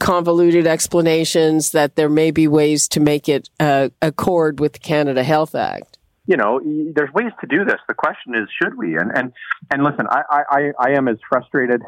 convoluted 0.00 0.66
explanations 0.66 1.72
that 1.72 1.94
there 1.94 2.08
may 2.08 2.30
be 2.30 2.48
ways 2.48 2.88
to 2.88 3.00
make 3.00 3.28
it 3.28 3.50
uh, 3.60 3.90
accord 4.00 4.60
with 4.60 4.72
the 4.74 4.78
Canada 4.78 5.22
Health 5.22 5.54
Act. 5.54 5.98
you 6.26 6.36
know, 6.36 6.60
there's 6.94 7.12
ways 7.12 7.32
to 7.40 7.46
do 7.46 7.64
this. 7.64 7.76
The 7.86 7.94
question 7.94 8.34
is, 8.34 8.48
should 8.62 8.76
we? 8.76 8.96
And 8.96 9.10
and 9.14 9.32
and 9.70 9.84
listen, 9.84 10.06
I 10.08 10.22
I, 10.30 10.60
I 10.78 10.90
am 10.92 11.08
as 11.08 11.16
frustrated 11.28 11.82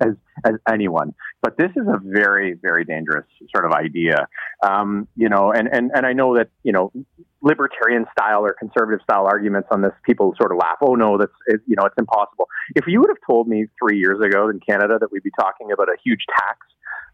as 0.00 0.14
as 0.44 0.54
anyone, 0.70 1.12
but 1.42 1.56
this 1.58 1.70
is 1.74 1.86
a 1.88 1.98
very 2.02 2.54
very 2.54 2.84
dangerous 2.84 3.26
sort 3.54 3.64
of 3.64 3.72
idea. 3.72 4.28
Um, 4.62 5.08
you 5.16 5.28
know, 5.28 5.52
and 5.52 5.68
and 5.68 5.90
and 5.92 6.06
I 6.06 6.12
know 6.12 6.36
that 6.36 6.50
you 6.62 6.72
know 6.72 6.92
libertarian 7.42 8.06
style 8.12 8.44
or 8.44 8.54
conservative 8.58 9.00
style 9.02 9.26
arguments 9.26 9.68
on 9.70 9.82
this, 9.82 9.92
people 10.04 10.34
sort 10.40 10.52
of 10.52 10.58
laugh. 10.58 10.76
Oh 10.82 10.94
no, 10.94 11.18
that's 11.18 11.32
it, 11.46 11.60
you 11.66 11.76
know 11.76 11.84
it's 11.86 11.94
impossible. 11.98 12.48
If 12.74 12.84
you 12.86 13.00
would 13.00 13.10
have 13.10 13.22
told 13.26 13.48
me 13.48 13.66
three 13.80 13.98
years 13.98 14.20
ago 14.24 14.48
in 14.48 14.60
Canada 14.60 14.98
that 15.00 15.10
we'd 15.10 15.22
be 15.22 15.32
talking 15.38 15.72
about 15.72 15.88
a 15.88 15.96
huge 16.04 16.24
tax 16.36 16.58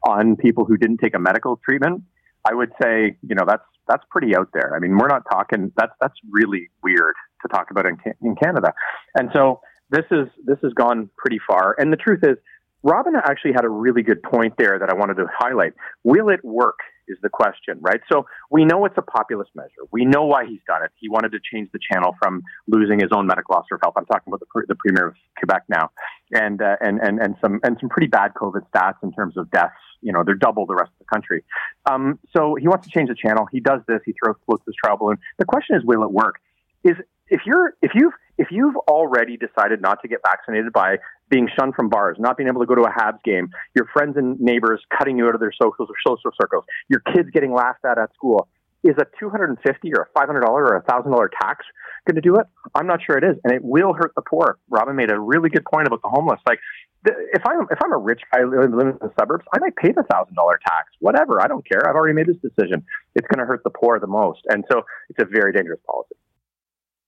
on 0.07 0.37
people 0.37 0.65
who 0.65 0.77
didn't 0.77 0.99
take 0.99 1.15
a 1.15 1.19
medical 1.19 1.61
treatment, 1.65 2.03
I 2.49 2.55
would 2.55 2.73
say 2.83 3.17
you 3.23 3.35
know 3.35 3.45
that's 3.47 3.65
that's 3.89 4.05
pretty 4.11 4.37
out 4.37 4.49
there. 4.53 4.75
I 4.75 4.81
mean, 4.81 4.97
we're 4.99 5.09
not 5.09 5.23
talking. 5.31 5.73
That's 5.77 5.93
that's 6.01 6.17
really 6.31 6.69
weird 6.83 7.15
to 7.43 7.49
talk 7.49 7.71
about 7.71 7.87
in, 7.87 7.97
in 8.23 8.37
Canada, 8.37 8.73
and 9.15 9.31
so 9.33 9.61
this 9.91 10.05
is 10.11 10.29
this 10.45 10.59
has 10.63 10.73
gone 10.73 11.11
pretty 11.17 11.39
far. 11.47 11.75
And 11.79 11.93
the 11.93 11.97
truth 11.97 12.21
is, 12.23 12.37
Robin 12.83 13.15
actually 13.17 13.53
had 13.53 13.65
a 13.65 13.69
really 13.69 14.03
good 14.03 14.23
point 14.23 14.55
there 14.59 14.79
that 14.79 14.91
I 14.91 14.95
wanted 14.95 15.15
to 15.15 15.27
highlight. 15.33 15.75
Will 16.05 16.29
it 16.29 16.45
work? 16.45 16.79
Is 17.09 17.19
the 17.23 17.29
question, 17.29 17.79
right? 17.81 18.01
So 18.11 18.27
we 18.51 18.65
know 18.65 18.85
it's 18.85 18.99
a 18.99 19.03
populist 19.03 19.51
measure. 19.55 19.87
We 19.93 20.05
know 20.05 20.25
why 20.25 20.45
he's 20.47 20.61
done 20.67 20.83
it. 20.83 20.91
He 20.99 21.09
wanted 21.09 21.33
to 21.33 21.39
change 21.53 21.71
the 21.73 21.79
channel 21.79 22.15
from 22.19 22.43
losing 22.67 22.99
his 22.99 23.11
own 23.13 23.27
medical 23.27 23.55
officer 23.55 23.77
of 23.77 23.81
health. 23.83 23.95
I'm 23.97 24.07
talking 24.07 24.33
about 24.33 24.41
the, 24.41 24.63
the 24.67 24.75
premier 24.75 25.09
of 25.09 25.15
Quebec 25.39 25.65
now, 25.69 25.91
and 26.33 26.61
uh, 26.61 26.77
and 26.81 26.99
and 27.01 27.21
and 27.21 27.37
some 27.41 27.61
and 27.63 27.77
some 27.81 27.89
pretty 27.89 28.09
bad 28.09 28.33
COVID 28.35 28.63
stats 28.75 28.97
in 29.03 29.13
terms 29.13 29.37
of 29.37 29.51
deaths 29.51 29.75
you 30.03 30.13
know, 30.13 30.23
they're 30.25 30.35
double 30.35 30.67
the 30.67 30.75
rest 30.75 30.91
of 30.93 30.99
the 30.99 31.05
country. 31.13 31.43
Um, 31.91 32.19
so 32.37 32.55
he 32.55 32.69
wants 32.69 32.87
to 32.87 32.93
change 32.93 33.09
the 33.09 33.15
channel. 33.15 33.47
He 33.51 33.61
does 33.61 33.81
this. 33.89 34.01
He 34.05 34.13
throws 34.13 34.37
floats 34.47 34.63
this 34.67 34.75
trial 34.83 34.97
balloon. 34.97 35.19
The 35.39 35.45
question 35.45 35.77
is, 35.77 35.85
will 35.85 36.05
it 36.05 36.13
work? 36.13 36.37
Is 36.85 36.97
if 37.29 37.41
you're 37.45 37.75
if 37.83 37.93
you've 37.95 38.13
if 38.39 38.49
you've 38.51 38.77
already 38.89 39.37
decided 39.37 39.81
not 39.81 40.01
to 40.03 40.09
get 40.09 40.21
vaccinated 40.25 40.73
by 40.73 40.99
being 41.29 41.49
shunned 41.59 41.75
from 41.75 41.89
bars, 41.89 42.17
not 42.19 42.37
being 42.37 42.49
able 42.49 42.61
to 42.61 42.67
go 42.67 42.75
to 42.75 42.83
a 42.83 42.91
Habs 42.91 43.23
game, 43.25 43.49
your 43.75 43.87
friends 43.93 44.17
and 44.17 44.39
neighbors 44.41 44.81
cutting 44.97 45.19
you 45.19 45.27
out 45.27 45.35
of 45.35 45.41
their 45.41 45.53
socials 45.53 45.89
or 45.89 45.97
social 46.07 46.31
circles, 46.41 46.65
your 46.89 47.01
kids 47.13 47.29
getting 47.33 47.53
laughed 47.53 47.85
at 47.85 47.99
at 47.99 48.13
school, 48.15 48.49
is 48.85 48.95
a 48.99 49.07
two 49.19 49.29
hundred 49.31 49.51
and 49.51 49.59
fifty 49.67 49.93
or 49.95 50.03
a 50.03 50.07
five 50.15 50.27
hundred 50.27 50.43
dollar 50.43 50.65
or 50.65 50.77
a 50.77 50.83
thousand 50.83 51.11
dollar 51.11 51.31
tax 51.41 51.65
going 52.07 52.15
to 52.15 52.21
do 52.21 52.37
it? 52.37 52.47
I'm 52.75 52.87
not 52.87 53.01
sure 53.05 53.19
it 53.19 53.25
is, 53.25 53.37
and 53.45 53.53
it 53.53 53.63
will 53.63 53.93
hurt 53.93 54.13
the 54.15 54.23
poor. 54.23 54.59
Robin 54.71 54.95
made 54.95 55.11
a 55.11 55.19
really 55.19 55.51
good 55.51 55.65
point 55.65 55.87
about 55.87 56.03
the 56.03 56.09
homeless. 56.09 56.41
Like 56.47 56.61
if 57.05 57.43
I'm 57.47 57.67
if 57.71 57.79
I'm 57.83 57.93
a 57.93 57.99
rich 57.99 58.21
guy 58.33 58.45
living 58.45 58.79
in 58.81 58.99
the 59.01 59.13
suburbs, 59.19 59.45
I 59.53 59.59
might 59.59 59.77
pay 59.77 59.93
the 59.93 60.05
thousand 60.11 60.35
dollar 60.35 60.59
tax. 60.67 60.89
Whatever, 61.01 61.41
I 61.41 61.47
don't 61.47 61.67
care. 61.69 61.89
I've 61.89 61.95
already 61.95 62.15
made 62.15 62.27
this 62.27 62.37
decision. 62.37 62.85
It's 63.15 63.27
going 63.27 63.41
to 63.41 63.47
hurt 63.47 63.63
the 63.65 63.71
poor 63.71 63.99
the 63.99 64.07
most, 64.07 64.41
and 64.49 64.65
so 64.71 64.83
it's 65.09 65.21
a 65.21 65.27
very 65.27 65.53
dangerous 65.53 65.81
policy. 65.87 66.15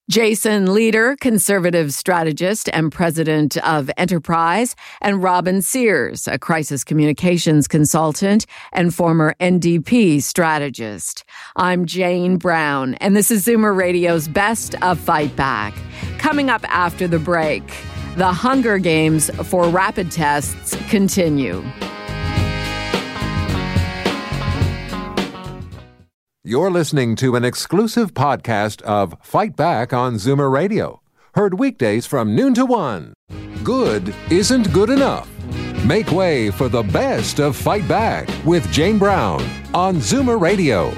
Jason 0.09 0.65
Lietaer, 0.65 1.19
conservative 1.19 1.93
strategist 1.93 2.67
and 2.73 2.91
president 2.91 3.57
of 3.57 3.91
Enterprise, 3.95 4.75
and 5.01 5.21
Robin 5.21 5.61
Sears, 5.61 6.27
a 6.27 6.39
crisis 6.39 6.83
communications 6.83 7.67
consultant 7.67 8.47
and 8.73 8.91
former 8.91 9.35
NDP 9.39 10.23
strategist. 10.23 11.23
I'm 11.57 11.85
Jane 11.85 12.37
Brown, 12.37 12.95
and 12.95 13.15
this 13.15 13.29
is 13.29 13.45
Zoomer 13.45 13.77
Radio's 13.77 14.27
Best 14.27 14.73
of 14.81 14.99
Fight 14.99 15.35
Back. 15.35 15.75
Coming 16.17 16.49
up 16.49 16.65
after 16.69 17.07
the 17.07 17.19
break. 17.19 17.63
The 18.15 18.33
Hunger 18.33 18.79
Games 18.79 19.29
for 19.47 19.69
rapid 19.69 20.09
tests 20.09 20.75
continue. 20.89 21.63
You're 26.49 26.71
listening 26.71 27.15
to 27.17 27.35
an 27.35 27.45
exclusive 27.45 28.15
podcast 28.15 28.81
of 28.81 29.15
Fight 29.21 29.55
Back 29.55 29.93
on 29.93 30.15
Zoomer 30.15 30.51
Radio. 30.51 30.99
Heard 31.35 31.59
weekdays 31.59 32.07
from 32.07 32.33
noon 32.33 32.55
to 32.55 32.65
one. 32.65 33.13
Good 33.63 34.15
isn't 34.31 34.73
good 34.73 34.89
enough. 34.89 35.29
Make 35.85 36.11
way 36.11 36.49
for 36.49 36.67
the 36.67 36.81
best 36.81 37.39
of 37.39 37.55
Fight 37.55 37.87
Back 37.87 38.27
with 38.45 38.67
Jane 38.71 38.97
Brown 38.97 39.47
on 39.75 39.97
Zoomer 39.97 40.41
Radio. 40.41 40.91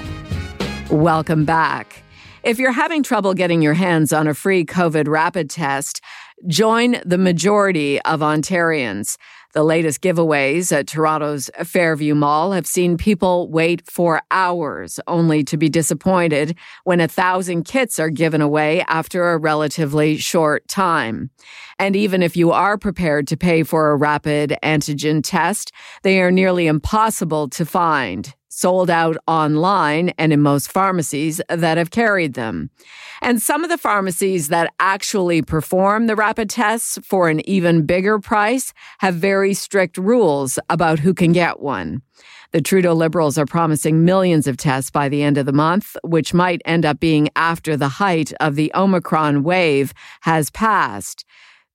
Welcome 0.89 1.43
back. 1.43 2.01
If 2.43 2.57
you're 2.57 2.71
having 2.71 3.03
trouble 3.03 3.33
getting 3.33 3.61
your 3.61 3.73
hands 3.73 4.13
on 4.13 4.27
a 4.27 4.33
free 4.33 4.63
COVID 4.63 5.09
rapid 5.09 5.49
test, 5.49 5.99
join 6.47 7.01
the 7.05 7.17
majority 7.17 8.01
of 8.03 8.21
Ontarians. 8.21 9.17
The 9.53 9.63
latest 9.63 10.01
giveaways 10.01 10.71
at 10.71 10.87
Toronto's 10.87 11.49
Fairview 11.63 12.15
Mall 12.15 12.53
have 12.53 12.65
seen 12.65 12.97
people 12.97 13.49
wait 13.49 13.89
for 13.89 14.21
hours 14.31 14.99
only 15.07 15.43
to 15.43 15.57
be 15.57 15.67
disappointed 15.67 16.57
when 16.85 17.01
a 17.01 17.07
thousand 17.07 17.63
kits 17.63 17.99
are 17.99 18.09
given 18.09 18.39
away 18.39 18.81
after 18.87 19.31
a 19.31 19.37
relatively 19.37 20.15
short 20.15 20.67
time. 20.69 21.31
And 21.77 21.97
even 21.97 22.23
if 22.23 22.37
you 22.37 22.51
are 22.51 22.77
prepared 22.77 23.27
to 23.27 23.37
pay 23.37 23.63
for 23.63 23.91
a 23.91 23.97
rapid 23.97 24.57
antigen 24.63 25.21
test, 25.21 25.73
they 26.03 26.21
are 26.21 26.31
nearly 26.31 26.67
impossible 26.67 27.49
to 27.49 27.65
find 27.65 28.33
sold 28.61 28.91
out 28.91 29.17
online 29.27 30.09
and 30.19 30.31
in 30.31 30.39
most 30.39 30.71
pharmacies 30.71 31.41
that 31.49 31.77
have 31.79 31.89
carried 31.89 32.35
them. 32.35 32.69
And 33.23 33.41
some 33.41 33.63
of 33.63 33.69
the 33.71 33.77
pharmacies 33.77 34.49
that 34.49 34.71
actually 34.79 35.41
perform 35.41 36.05
the 36.05 36.15
rapid 36.15 36.49
tests 36.49 36.99
for 37.03 37.27
an 37.27 37.47
even 37.49 37.85
bigger 37.85 38.19
price 38.19 38.73
have 38.99 39.15
very 39.15 39.55
strict 39.55 39.97
rules 39.97 40.59
about 40.69 40.99
who 40.99 41.13
can 41.13 41.31
get 41.31 41.59
one. 41.59 42.03
The 42.51 42.61
Trudeau 42.61 42.93
Liberals 42.93 43.37
are 43.37 43.45
promising 43.45 44.05
millions 44.05 44.45
of 44.45 44.57
tests 44.57 44.91
by 44.91 45.09
the 45.09 45.23
end 45.23 45.37
of 45.37 45.45
the 45.45 45.53
month, 45.53 45.95
which 46.03 46.33
might 46.33 46.61
end 46.65 46.85
up 46.85 46.99
being 46.99 47.29
after 47.35 47.75
the 47.75 47.87
height 47.87 48.33
of 48.39 48.55
the 48.55 48.71
Omicron 48.75 49.43
wave 49.43 49.93
has 50.21 50.49
passed. 50.51 51.25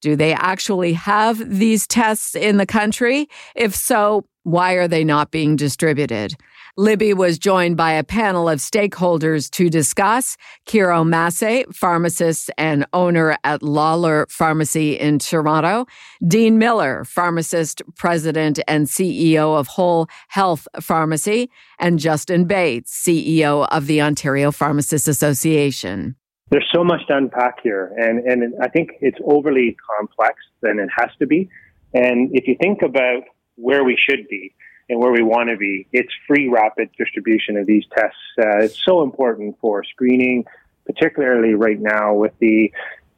Do 0.03 0.15
they 0.15 0.35
actually 0.35 0.93
have 0.93 1.59
these 1.59 1.87
tests 1.87 2.37
in 2.37 2.59
the 2.59 2.67
country? 2.67 3.29
If 3.55 3.75
so, 3.75 4.27
why 4.43 4.75
are 4.75 4.87
they 4.87 5.03
not 5.03 5.31
being 5.31 5.57
distributed? 5.57 6.37
Libby 6.79 7.15
was 7.15 7.39
joined 7.39 7.75
by 7.75 7.93
a 7.93 8.05
panel 8.05 8.51
of 8.51 8.59
stakeholders 8.59 9.51
to 9.53 9.71
discuss. 9.71 10.37
Kyro 10.67 11.07
Masseh, 11.07 11.65
pharmacist 11.73 12.51
and 12.59 12.85
owner 12.93 13.39
at 13.45 13.63
Lawler 13.63 14.27
Pharmacy 14.29 14.93
in 14.93 15.19
Toronto. 15.19 15.87
Dean 16.29 16.59
Miller, 16.59 17.05
pharmacist, 17.05 17.81
president, 17.97 18.61
and 18.69 18.89
CEO 18.89 19.59
of 19.59 19.69
Whole 19.69 20.07
Health 20.29 20.69
Pharmacy. 20.83 21.49
And 21.79 21.99
Justin 21.99 22.45
Bates, 22.45 22.93
CEO 22.93 23.67
of 23.71 23.87
the 23.87 24.03
Ontario 24.03 24.53
Pharmacists 24.53 25.09
Association. 25.09 26.15
There's 26.51 26.69
so 26.75 26.85
much 26.85 27.07
to 27.07 27.17
unpack 27.17 27.61
here, 27.63 27.91
and, 27.97 28.19
and 28.27 28.53
I 28.63 28.69
think 28.69 28.91
it's 29.01 29.19
overly 29.25 29.79
complex 29.99 30.35
than 30.61 30.79
it 30.79 30.91
has 30.95 31.09
to 31.21 31.27
be. 31.27 31.49
And 31.95 32.29
if 32.35 32.47
you 32.47 32.55
think 32.61 32.83
about 32.83 33.23
where 33.55 33.83
we 33.83 33.99
should 33.99 34.29
be, 34.29 34.53
and 34.89 35.01
where 35.01 35.13
we 35.13 35.23
want 35.23 35.49
to 35.51 35.57
be. 35.57 35.87
It's 35.93 36.13
free 36.27 36.49
rapid 36.49 36.91
distribution 36.97 37.57
of 37.57 37.67
these 37.67 37.85
tests. 37.97 38.19
Uh, 38.39 38.65
it's 38.65 38.83
so 38.85 39.03
important 39.03 39.57
for 39.61 39.85
screening, 39.85 40.45
particularly 40.85 41.55
right 41.55 41.81
now 41.81 42.15
with 42.15 42.33
the 42.39 42.73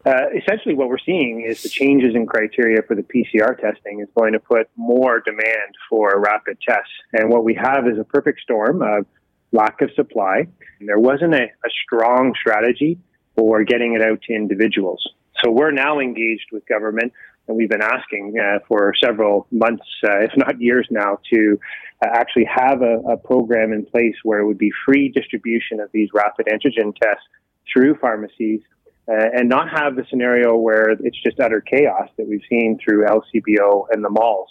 uh, 0.07 0.31
essentially 0.35 0.75
what 0.75 0.89
we're 0.89 0.97
seeing 1.05 1.45
is 1.47 1.63
the 1.63 1.69
changes 1.69 2.15
in 2.15 2.25
criteria 2.25 2.81
for 2.83 2.95
the 2.95 3.03
PCR 3.03 3.61
testing 3.61 4.01
is 4.01 4.09
going 4.17 4.33
to 4.33 4.39
put 4.39 4.71
more 4.77 5.21
demand 5.21 5.75
for 5.91 6.19
rapid 6.19 6.57
tests. 6.67 6.93
And 7.13 7.29
what 7.29 7.45
we 7.45 7.55
have 7.55 7.87
is 7.87 7.99
a 7.99 8.05
perfect 8.05 8.41
storm 8.41 8.81
of 8.81 9.07
lack 9.53 9.83
of 9.83 9.91
supply. 9.95 10.47
And 10.79 10.89
there 10.89 10.99
wasn't 10.99 11.35
a, 11.35 11.43
a 11.43 11.71
strong 11.85 12.33
strategy 12.41 12.99
for 13.37 13.65
getting 13.65 13.95
it 13.95 14.03
out 14.03 14.23
to 14.23 14.35
individuals. 14.35 15.07
So 15.45 15.51
we're 15.51 15.73
now 15.73 16.01
engaged 16.01 16.47
with 16.53 16.67
government 16.67 17.13
and 17.49 17.57
we've 17.57 17.69
been 17.69 17.83
asking 17.83 18.35
uh, 18.39 18.59
for 18.69 18.93
several 19.03 19.47
months, 19.51 19.87
uh, 20.05 20.21
if 20.21 20.33
not 20.37 20.61
years 20.61 20.87
now, 20.91 21.19
to 21.33 21.59
uh, 22.05 22.09
actually 22.13 22.45
have 22.45 22.83
a, 22.83 22.99
a, 23.11 23.17
program 23.17 23.73
in 23.73 23.85
place 23.85 24.15
where 24.23 24.39
it 24.39 24.47
would 24.47 24.59
be 24.59 24.71
free 24.87 25.09
distribution 25.09 25.81
of 25.81 25.91
these 25.93 26.09
rapid 26.15 26.47
antigen 26.47 26.95
tests 26.95 27.25
through 27.73 27.97
pharmacies 27.97 28.61
uh, 29.09 29.15
and 29.35 29.49
not 29.49 29.69
have 29.71 29.97
the 29.97 30.05
scenario 30.11 30.57
where 30.57 30.91
it's 30.91 31.21
just 31.23 31.41
utter 31.41 31.61
chaos 31.61 32.09
that 32.19 32.29
we've 32.29 32.43
seen 32.49 32.79
through 32.85 33.05
LCBO 33.07 33.87
and 33.91 34.05
the 34.05 34.11
malls. 34.11 34.51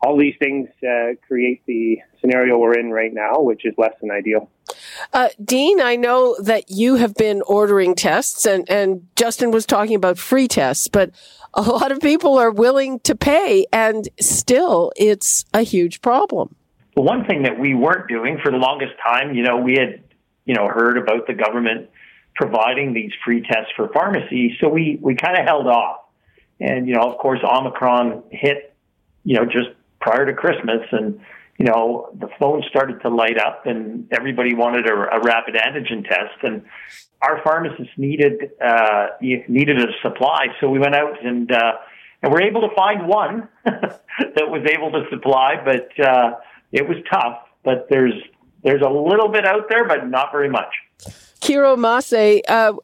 All 0.00 0.16
these 0.16 0.36
things 0.38 0.68
uh, 0.82 1.14
create 1.26 1.62
the 1.66 1.98
scenario 2.20 2.56
we're 2.56 2.78
in 2.78 2.90
right 2.90 3.12
now, 3.12 3.40
which 3.40 3.66
is 3.66 3.74
less 3.76 3.94
than 4.00 4.12
ideal. 4.12 4.48
Uh, 5.12 5.28
Dean, 5.42 5.80
I 5.80 5.96
know 5.96 6.36
that 6.40 6.70
you 6.70 6.96
have 6.96 7.14
been 7.14 7.42
ordering 7.42 7.94
tests, 7.94 8.46
and, 8.46 8.68
and 8.70 9.06
Justin 9.16 9.50
was 9.50 9.66
talking 9.66 9.94
about 9.94 10.18
free 10.18 10.48
tests, 10.48 10.88
but 10.88 11.10
a 11.54 11.62
lot 11.62 11.92
of 11.92 12.00
people 12.00 12.38
are 12.38 12.50
willing 12.50 13.00
to 13.00 13.14
pay, 13.14 13.66
and 13.72 14.08
still 14.20 14.92
it's 14.96 15.44
a 15.54 15.62
huge 15.62 16.00
problem. 16.00 16.54
Well, 16.96 17.04
one 17.04 17.24
thing 17.26 17.42
that 17.42 17.58
we 17.58 17.74
weren't 17.74 18.08
doing 18.08 18.38
for 18.42 18.50
the 18.50 18.58
longest 18.58 18.94
time, 19.02 19.34
you 19.34 19.42
know, 19.42 19.56
we 19.56 19.74
had, 19.74 20.02
you 20.44 20.54
know, 20.54 20.66
heard 20.66 20.98
about 20.98 21.26
the 21.26 21.34
government 21.34 21.90
providing 22.34 22.92
these 22.92 23.12
free 23.24 23.42
tests 23.42 23.72
for 23.76 23.88
pharmacies, 23.88 24.52
so 24.60 24.68
we, 24.68 24.98
we 25.00 25.14
kind 25.14 25.38
of 25.38 25.44
held 25.44 25.66
off. 25.66 26.00
And, 26.60 26.88
you 26.88 26.94
know, 26.94 27.02
of 27.02 27.18
course, 27.18 27.40
Omicron 27.44 28.24
hit, 28.30 28.74
you 29.24 29.36
know, 29.36 29.44
just 29.44 29.68
prior 30.00 30.26
to 30.26 30.32
Christmas, 30.32 30.80
and 30.90 31.20
you 31.58 31.64
know, 31.64 32.08
the 32.18 32.28
phone 32.38 32.62
started 32.68 33.02
to 33.02 33.08
light 33.08 33.36
up 33.36 33.66
and 33.66 34.06
everybody 34.12 34.54
wanted 34.54 34.86
a, 34.86 34.92
a 34.92 35.20
rapid 35.20 35.56
antigen 35.56 36.08
test. 36.08 36.42
And 36.42 36.62
our 37.20 37.42
pharmacists 37.42 37.92
needed, 37.96 38.52
uh, 38.64 39.08
needed 39.20 39.78
a 39.78 39.88
supply. 40.00 40.46
So 40.60 40.70
we 40.70 40.78
went 40.78 40.94
out 40.94 41.24
and, 41.24 41.50
uh, 41.50 41.72
and 42.22 42.32
we're 42.32 42.42
able 42.42 42.60
to 42.60 42.74
find 42.76 43.08
one 43.08 43.48
that 43.64 44.48
was 44.48 44.66
able 44.72 44.92
to 44.92 45.04
supply, 45.10 45.54
but, 45.64 46.04
uh, 46.04 46.36
it 46.70 46.86
was 46.86 46.98
tough, 47.10 47.38
but 47.64 47.88
there's, 47.90 48.14
there's 48.62 48.82
a 48.82 48.90
little 48.90 49.28
bit 49.28 49.44
out 49.44 49.68
there, 49.68 49.86
but 49.86 50.08
not 50.08 50.30
very 50.30 50.48
much. 50.48 50.72
Kyro 51.40 51.78
Masseh, 51.78 52.40
uh, 52.48 52.74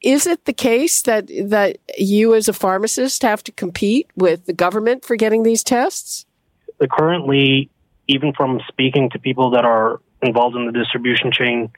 is 0.00 0.26
it 0.26 0.44
the 0.44 0.52
case 0.52 1.02
that 1.02 1.26
that 1.26 1.78
you 1.98 2.34
as 2.34 2.48
a 2.48 2.52
pharmacist 2.52 3.22
have 3.22 3.42
to 3.44 3.52
compete 3.52 4.08
with 4.14 4.46
the 4.46 4.52
government 4.52 5.04
for 5.04 5.16
getting 5.16 5.42
these 5.42 5.64
tests? 5.64 6.24
Currently, 6.88 7.68
even 8.08 8.32
from 8.32 8.60
speaking 8.68 9.10
to 9.10 9.18
people 9.18 9.50
that 9.50 9.64
are 9.64 10.00
involved 10.22 10.56
in 10.56 10.66
the 10.66 10.72
distribution 10.72 11.32
chain, 11.32 11.70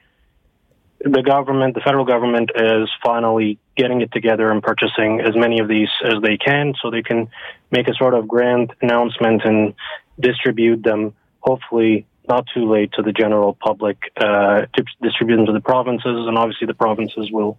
the 0.99 1.21
government, 1.21 1.75
the 1.75 1.81
federal 1.81 2.05
government, 2.05 2.51
is 2.55 2.89
finally 3.03 3.57
getting 3.77 4.01
it 4.01 4.11
together 4.11 4.51
and 4.51 4.61
purchasing 4.61 5.21
as 5.21 5.35
many 5.35 5.59
of 5.59 5.67
these 5.67 5.89
as 6.03 6.21
they 6.21 6.37
can, 6.37 6.73
so 6.81 6.91
they 6.91 7.01
can 7.01 7.29
make 7.71 7.87
a 7.87 7.93
sort 7.93 8.13
of 8.13 8.27
grand 8.27 8.73
announcement 8.81 9.43
and 9.45 9.73
distribute 10.19 10.83
them. 10.83 11.13
Hopefully, 11.39 12.05
not 12.27 12.45
too 12.53 12.69
late 12.69 12.91
to 12.93 13.01
the 13.01 13.13
general 13.13 13.53
public 13.53 13.97
uh, 14.17 14.65
to 14.73 14.85
distribute 15.01 15.37
them 15.37 15.45
to 15.45 15.53
the 15.53 15.61
provinces, 15.61 16.27
and 16.27 16.37
obviously 16.37 16.67
the 16.67 16.73
provinces 16.73 17.31
will 17.31 17.57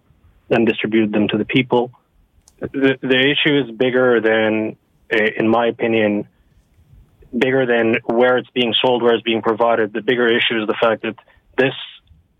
then 0.49 0.65
distribute 0.65 1.11
them 1.11 1.27
to 1.27 1.37
the 1.37 1.45
people. 1.45 1.91
The, 2.59 2.97
the 3.01 3.19
issue 3.19 3.63
is 3.63 3.71
bigger 3.75 4.21
than, 4.21 4.77
in 5.09 5.47
my 5.47 5.65
opinion, 5.67 6.27
bigger 7.37 7.65
than 7.65 7.97
where 8.05 8.37
it's 8.37 8.49
being 8.51 8.73
sold, 8.81 9.01
where 9.01 9.13
it's 9.13 9.23
being 9.23 9.41
provided. 9.41 9.93
The 9.93 10.01
bigger 10.01 10.27
issue 10.27 10.61
is 10.61 10.67
the 10.67 10.75
fact 10.79 11.03
that 11.03 11.15
this 11.57 11.73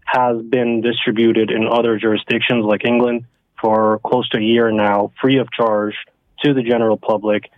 has 0.05 0.41
been 0.41 0.81
distributed 0.81 1.51
in 1.51 1.67
other 1.67 1.98
jurisdictions 1.98 2.65
like 2.65 2.86
England 2.86 3.25
for 3.60 4.00
close 4.00 4.27
to 4.29 4.38
a 4.38 4.41
year 4.41 4.71
now, 4.71 5.12
free 5.21 5.38
of 5.38 5.51
charge 5.51 5.95
to 6.43 6.53
the 6.53 6.63
general 6.63 6.98
public. 6.98 7.50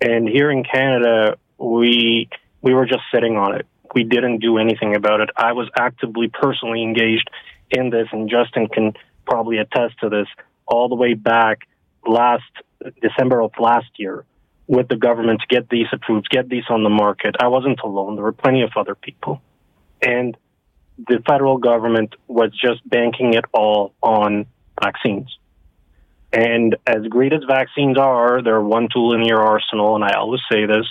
And 0.00 0.28
here 0.28 0.50
in 0.50 0.62
Canada, 0.62 1.38
we 1.58 2.28
we 2.60 2.74
were 2.74 2.86
just 2.86 3.02
sitting 3.12 3.36
on 3.36 3.54
it. 3.56 3.66
We 3.94 4.04
didn't 4.04 4.40
do 4.40 4.58
anything 4.58 4.94
about 4.94 5.20
it. 5.20 5.30
I 5.36 5.52
was 5.52 5.68
actively 5.78 6.28
personally 6.28 6.82
engaged 6.82 7.30
in 7.70 7.90
this, 7.90 8.08
and 8.12 8.28
Justin 8.28 8.68
can 8.68 8.92
probably 9.24 9.58
attest 9.58 9.98
to 10.00 10.08
this 10.08 10.26
all 10.66 10.88
the 10.88 10.94
way 10.94 11.14
back 11.14 11.60
last 12.06 12.44
December 13.00 13.40
of 13.40 13.52
last 13.58 13.88
year 13.96 14.24
with 14.66 14.88
the 14.88 14.96
government 14.96 15.40
to 15.40 15.46
get 15.46 15.68
these 15.68 15.86
approved, 15.92 16.28
get 16.30 16.48
these 16.48 16.64
on 16.68 16.82
the 16.82 16.90
market. 16.90 17.36
I 17.38 17.48
wasn't 17.48 17.80
alone. 17.80 18.16
There 18.16 18.24
were 18.24 18.32
plenty 18.32 18.62
of 18.62 18.70
other 18.76 18.94
people. 18.94 19.40
And 20.02 20.36
the 20.98 21.22
federal 21.26 21.58
government 21.58 22.14
was 22.26 22.50
just 22.52 22.88
banking 22.88 23.34
it 23.34 23.44
all 23.52 23.94
on 24.02 24.46
vaccines. 24.82 25.36
And 26.32 26.76
as 26.86 27.06
great 27.08 27.32
as 27.32 27.40
vaccines 27.46 27.96
are, 27.98 28.42
they're 28.42 28.60
one 28.60 28.88
tool 28.92 29.14
in 29.14 29.24
your 29.24 29.40
arsenal. 29.40 29.94
And 29.94 30.04
I 30.04 30.14
always 30.14 30.40
say 30.50 30.66
this 30.66 30.86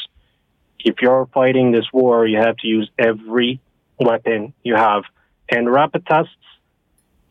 if 0.79 1.01
you're 1.01 1.27
fighting 1.33 1.71
this 1.71 1.85
war, 1.91 2.25
you 2.25 2.37
have 2.37 2.57
to 2.57 2.67
use 2.67 2.89
every 2.97 3.59
weapon 3.99 4.53
you 4.63 4.75
have. 4.75 5.03
And 5.49 5.71
rapid 5.71 6.05
tests, 6.05 6.31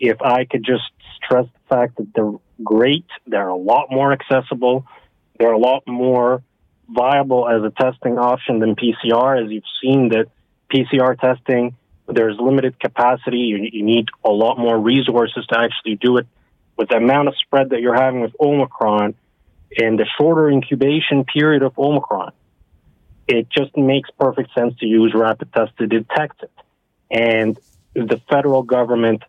if 0.00 0.20
I 0.20 0.44
could 0.44 0.64
just 0.64 0.90
stress 1.16 1.46
the 1.46 1.74
fact 1.74 1.96
that 1.96 2.12
they're 2.14 2.32
great, 2.62 3.06
they're 3.26 3.48
a 3.48 3.56
lot 3.56 3.90
more 3.90 4.12
accessible 4.12 4.84
they're 5.38 5.52
a 5.52 5.58
lot 5.58 5.82
more 5.86 6.42
viable 6.88 7.48
as 7.48 7.62
a 7.62 7.70
testing 7.70 8.18
option 8.18 8.60
than 8.60 8.76
PCR, 8.76 9.42
as 9.42 9.50
you've 9.50 9.64
seen 9.82 10.10
that 10.10 10.26
PCR 10.72 11.18
testing, 11.18 11.76
there's 12.06 12.36
limited 12.38 12.78
capacity. 12.78 13.38
You, 13.38 13.68
you 13.72 13.82
need 13.82 14.08
a 14.24 14.30
lot 14.30 14.58
more 14.58 14.78
resources 14.78 15.46
to 15.46 15.58
actually 15.58 15.96
do 15.96 16.18
it. 16.18 16.26
With 16.76 16.88
the 16.88 16.96
amount 16.96 17.28
of 17.28 17.36
spread 17.36 17.70
that 17.70 17.80
you're 17.80 17.94
having 17.94 18.20
with 18.20 18.34
Omicron 18.40 19.14
and 19.76 19.98
the 19.98 20.06
shorter 20.18 20.50
incubation 20.50 21.24
period 21.24 21.62
of 21.62 21.78
Omicron, 21.78 22.32
it 23.26 23.48
just 23.50 23.76
makes 23.76 24.10
perfect 24.18 24.52
sense 24.54 24.78
to 24.80 24.86
use 24.86 25.14
rapid 25.14 25.52
tests 25.52 25.74
to 25.78 25.86
detect 25.86 26.42
it. 26.42 26.50
And 27.10 27.58
the 27.94 28.20
federal 28.28 28.62
government 28.62 29.22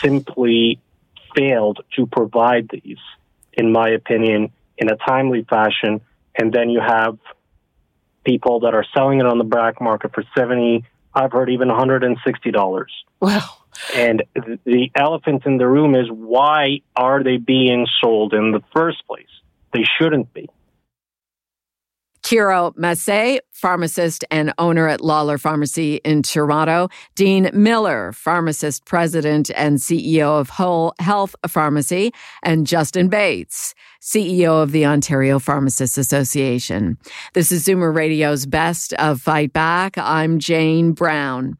simply 0.00 0.80
failed 1.36 1.84
to 1.94 2.06
provide 2.06 2.68
these, 2.70 2.98
in 3.52 3.72
my 3.72 3.90
opinion, 3.90 4.52
in 4.78 4.90
a 4.90 4.96
timely 4.96 5.44
fashion, 5.48 6.00
and 6.34 6.52
then 6.52 6.70
you 6.70 6.80
have 6.80 7.18
people 8.24 8.60
that 8.60 8.74
are 8.74 8.84
selling 8.94 9.20
it 9.20 9.26
on 9.26 9.38
the 9.38 9.44
black 9.44 9.80
market 9.80 10.12
for 10.14 10.24
70 10.36 10.84
I've 11.16 11.32
heard 11.32 11.48
even 11.48 11.68
$160. 11.68 12.84
Wow. 13.20 13.40
And 13.94 14.22
the 14.34 14.90
elephant 14.94 15.46
in 15.46 15.56
the 15.56 15.66
room 15.66 15.94
is 15.94 16.08
why 16.10 16.82
are 16.94 17.24
they 17.24 17.38
being 17.38 17.86
sold 18.00 18.34
in 18.34 18.52
the 18.52 18.62
first 18.74 19.06
place? 19.06 19.26
They 19.72 19.84
shouldn't 19.98 20.32
be. 20.34 20.48
Kyro 22.26 22.76
Masseh, 22.76 23.38
pharmacist 23.52 24.24
and 24.32 24.52
owner 24.58 24.88
at 24.88 25.00
Lawler 25.00 25.38
Pharmacy 25.38 26.00
in 26.04 26.24
Toronto. 26.24 26.88
Dean 27.14 27.48
Miller, 27.52 28.10
pharmacist, 28.10 28.84
president, 28.84 29.52
and 29.54 29.78
CEO 29.78 30.40
of 30.40 30.50
Whole 30.50 30.92
Health 30.98 31.36
Pharmacy. 31.46 32.12
And 32.42 32.66
Justin 32.66 33.06
Bates, 33.06 33.76
CEO 34.02 34.60
of 34.60 34.72
the 34.72 34.84
Ontario 34.84 35.38
Pharmacists 35.38 35.96
Association. 35.96 36.98
This 37.34 37.52
is 37.52 37.64
Zoomer 37.64 37.94
Radio's 37.94 38.44
Best 38.44 38.92
of 38.94 39.22
Fight 39.22 39.52
Back. 39.52 39.96
I'm 39.96 40.40
Jane 40.40 40.94
Brown. 40.94 41.56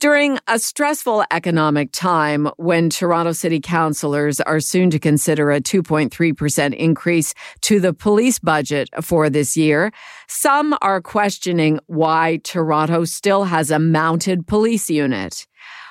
During 0.00 0.38
a 0.46 0.60
stressful 0.60 1.24
economic 1.32 1.90
time 1.90 2.48
when 2.56 2.88
Toronto 2.88 3.32
City 3.32 3.58
councillors 3.58 4.40
are 4.40 4.60
soon 4.60 4.90
to 4.90 5.00
consider 5.00 5.50
a 5.50 5.60
2.3% 5.60 6.74
increase 6.76 7.34
to 7.62 7.80
the 7.80 7.92
police 7.92 8.38
budget 8.38 8.88
for 9.02 9.28
this 9.28 9.56
year, 9.56 9.90
some 10.28 10.78
are 10.82 11.00
questioning 11.00 11.80
why 11.86 12.38
Toronto 12.44 13.06
still 13.06 13.42
has 13.42 13.72
a 13.72 13.80
mounted 13.80 14.46
police 14.46 14.88
unit. 14.88 15.48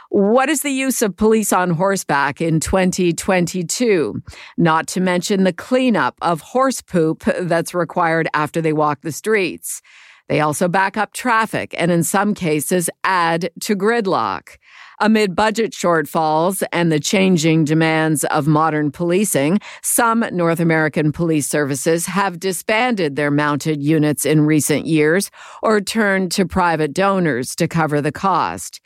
What 0.10 0.48
is 0.48 0.62
the 0.62 0.72
use 0.72 1.02
of 1.02 1.17
police 1.17 1.52
on 1.52 1.72
horseback 1.72 2.39
in 2.39 2.62
2022? 2.62 4.22
Not 4.58 4.88
to 4.88 5.02
mention 5.02 5.43
the 5.43 5.52
cleanup 5.52 6.17
of 6.22 6.39
horse 6.39 6.82
poop 6.82 7.26
that's 7.41 7.74
required 7.74 8.30
after 8.34 8.62
they 8.62 8.72
walk 8.72 9.02
the 9.02 9.12
streets. 9.12 9.82
They 10.28 10.42
also 10.42 10.68
back 10.68 10.98
up 10.98 11.13
traffic 11.13 11.74
and 11.78 11.92
in 11.92 12.04
some 12.04 12.34
cases 12.34 12.90
add 13.04 13.50
to 13.62 13.76
gridlock. 13.76 14.58
Amid 15.00 15.36
budget 15.36 15.74
shortfalls 15.74 16.63
and 16.74 16.92
the 16.92 17.00
changing 17.00 17.66
demands 17.66 18.24
of 18.26 18.48
modern 18.48 18.92
policing, 18.92 19.60
some 19.84 20.26
North 20.32 20.60
American 20.60 21.12
police 21.12 21.48
services 21.48 22.08
have 22.08 22.40
disbanded 22.40 23.16
their 23.16 23.30
mounted 23.30 23.82
units 23.82 24.26
in 24.26 24.42
recent 24.42 24.88
years 24.88 25.30
or 25.62 25.80
turned 25.82 26.32
to 26.32 26.48
private 26.48 26.94
donors 26.94 27.56
to 27.58 27.68
cover 27.68 28.02
the 28.02 28.12
cost. 28.12 28.82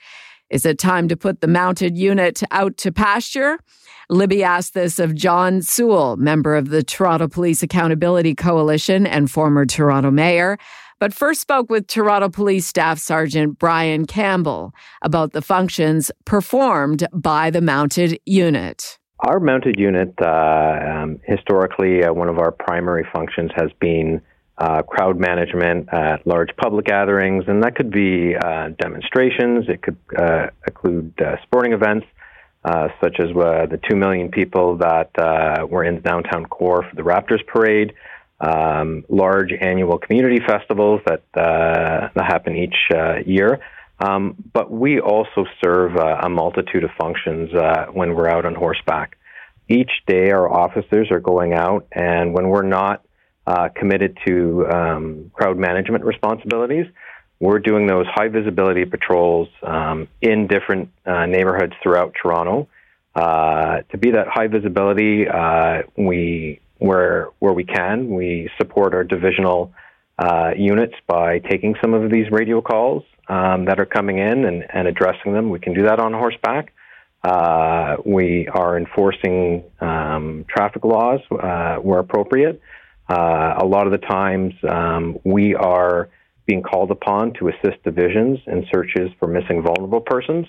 Is 0.49 0.65
it 0.65 0.77
time 0.77 1.07
to 1.07 1.15
put 1.15 1.39
the 1.39 1.47
mounted 1.47 1.97
unit 1.97 2.43
out 2.51 2.75
to 2.77 2.91
pasture? 2.91 3.57
Libby 4.09 4.43
asked 4.43 4.73
this 4.73 4.99
of 4.99 5.15
John 5.15 5.61
Sewell, 5.61 6.17
member 6.17 6.57
of 6.57 6.69
the 6.69 6.83
Toronto 6.83 7.29
Police 7.29 7.63
Accountability 7.63 8.35
Coalition 8.35 9.07
and 9.07 9.31
former 9.31 9.65
Toronto 9.65 10.11
mayor 10.11 10.57
but 11.01 11.15
first 11.15 11.41
spoke 11.41 11.67
with 11.71 11.87
Toronto 11.87 12.29
Police 12.29 12.67
Staff 12.67 12.99
Sergeant 12.99 13.57
Bryan 13.57 14.05
Campbell 14.05 14.71
about 15.01 15.33
the 15.33 15.41
functions 15.41 16.11
performed 16.25 17.07
by 17.11 17.49
the 17.49 17.59
mounted 17.59 18.19
unit. 18.27 18.99
Our 19.21 19.39
mounted 19.39 19.79
unit, 19.79 20.13
uh, 20.21 20.27
um, 20.27 21.19
historically, 21.25 22.03
uh, 22.03 22.13
one 22.13 22.29
of 22.29 22.37
our 22.37 22.51
primary 22.51 23.03
functions 23.11 23.49
has 23.55 23.71
been 23.79 24.21
uh, 24.59 24.83
crowd 24.83 25.19
management 25.19 25.91
at 25.91 26.25
large 26.27 26.49
public 26.57 26.85
gatherings, 26.85 27.45
and 27.47 27.63
that 27.63 27.75
could 27.75 27.89
be 27.89 28.35
uh, 28.35 28.69
demonstrations, 28.79 29.65
it 29.69 29.81
could 29.81 29.97
uh, 30.15 30.47
include 30.67 31.19
uh, 31.19 31.35
sporting 31.41 31.73
events. 31.73 32.05
such 33.03 33.19
as 33.19 33.29
the 33.33 33.79
2 33.89 33.95
million 33.95 34.29
people 34.29 34.77
that 34.77 35.09
were 35.67 35.83
in 35.83 35.99
downtown 36.01 36.45
core 36.45 36.85
for 36.87 36.95
the 36.95 37.01
Raptors 37.01 37.43
parade, 37.47 37.93
um, 38.41 39.05
large 39.07 39.51
annual 39.53 39.99
community 39.99 40.39
festivals 40.45 41.01
that, 41.05 41.23
uh, 41.35 42.09
that 42.13 42.25
happen 42.25 42.55
each 42.55 42.75
uh, 42.93 43.17
year. 43.25 43.59
Um, 43.99 44.35
but 44.51 44.71
we 44.71 44.99
also 44.99 45.45
serve 45.63 45.95
uh, 45.95 46.21
a 46.23 46.29
multitude 46.29 46.83
of 46.83 46.89
functions 46.99 47.53
uh, 47.53 47.85
when 47.93 48.15
we're 48.15 48.27
out 48.27 48.45
on 48.45 48.55
horseback. 48.55 49.17
Each 49.69 49.91
day, 50.07 50.31
our 50.31 50.51
officers 50.51 51.11
are 51.11 51.19
going 51.19 51.53
out, 51.53 51.85
and 51.91 52.33
when 52.33 52.49
we're 52.49 52.63
not 52.63 53.05
uh, 53.45 53.69
committed 53.75 54.17
to 54.25 54.67
um, 54.67 55.31
crowd 55.33 55.57
management 55.57 56.03
responsibilities, 56.03 56.87
we're 57.39 57.59
doing 57.59 57.85
those 57.85 58.07
high 58.07 58.27
visibility 58.27 58.85
patrols 58.85 59.49
um, 59.61 60.07
in 60.19 60.47
different 60.47 60.89
uh, 61.05 61.27
neighborhoods 61.27 61.73
throughout 61.81 62.15
Toronto. 62.19 62.67
to 63.15 63.97
be 63.99 64.11
that 64.11 64.27
high 64.27 64.47
visibility, 64.47 65.27
we 65.95 66.59
where 66.81 67.29
where 67.37 67.53
we 67.53 67.63
can. 67.63 68.09
We 68.09 68.49
support 68.57 68.95
our 68.95 69.03
divisional 69.03 69.71
uh, 70.17 70.51
units 70.57 70.95
by 71.05 71.37
taking 71.37 71.75
some 71.79 71.93
of 71.93 72.11
these 72.11 72.25
radio 72.31 72.59
calls 72.59 73.03
um, 73.27 73.65
that 73.65 73.79
are 73.79 73.85
coming 73.85 74.17
in 74.17 74.45
and, 74.45 74.65
and, 74.73 74.87
addressing 74.87 75.33
them. 75.33 75.49
We 75.51 75.59
can 75.59 75.73
do 75.73 75.83
that 75.83 75.99
on 75.99 76.11
horseback. 76.11 76.73
Uh, 77.23 77.97
we 78.03 78.47
are 78.47 78.77
enforcing 78.77 79.63
um, 79.79 80.45
traffic 80.49 80.83
laws 80.83 81.19
uh, 81.31 81.75
where 81.75 81.99
appropriate. 81.99 82.59
Uh, 83.07 83.55
a 83.59 83.65
lot 83.65 83.85
of 83.85 83.91
the 83.91 83.99
times, 83.99 84.53
um, 84.67 85.19
we 85.23 85.53
are 85.53 86.09
being 86.47 86.63
called 86.63 86.89
upon 86.89 87.33
to 87.33 87.49
assist 87.49 87.83
divisions 87.83 88.39
in 88.47 88.65
searches 88.73 89.11
for 89.19 89.27
missing 89.27 89.61
vulnerable 89.61 90.01
persons. 90.01 90.47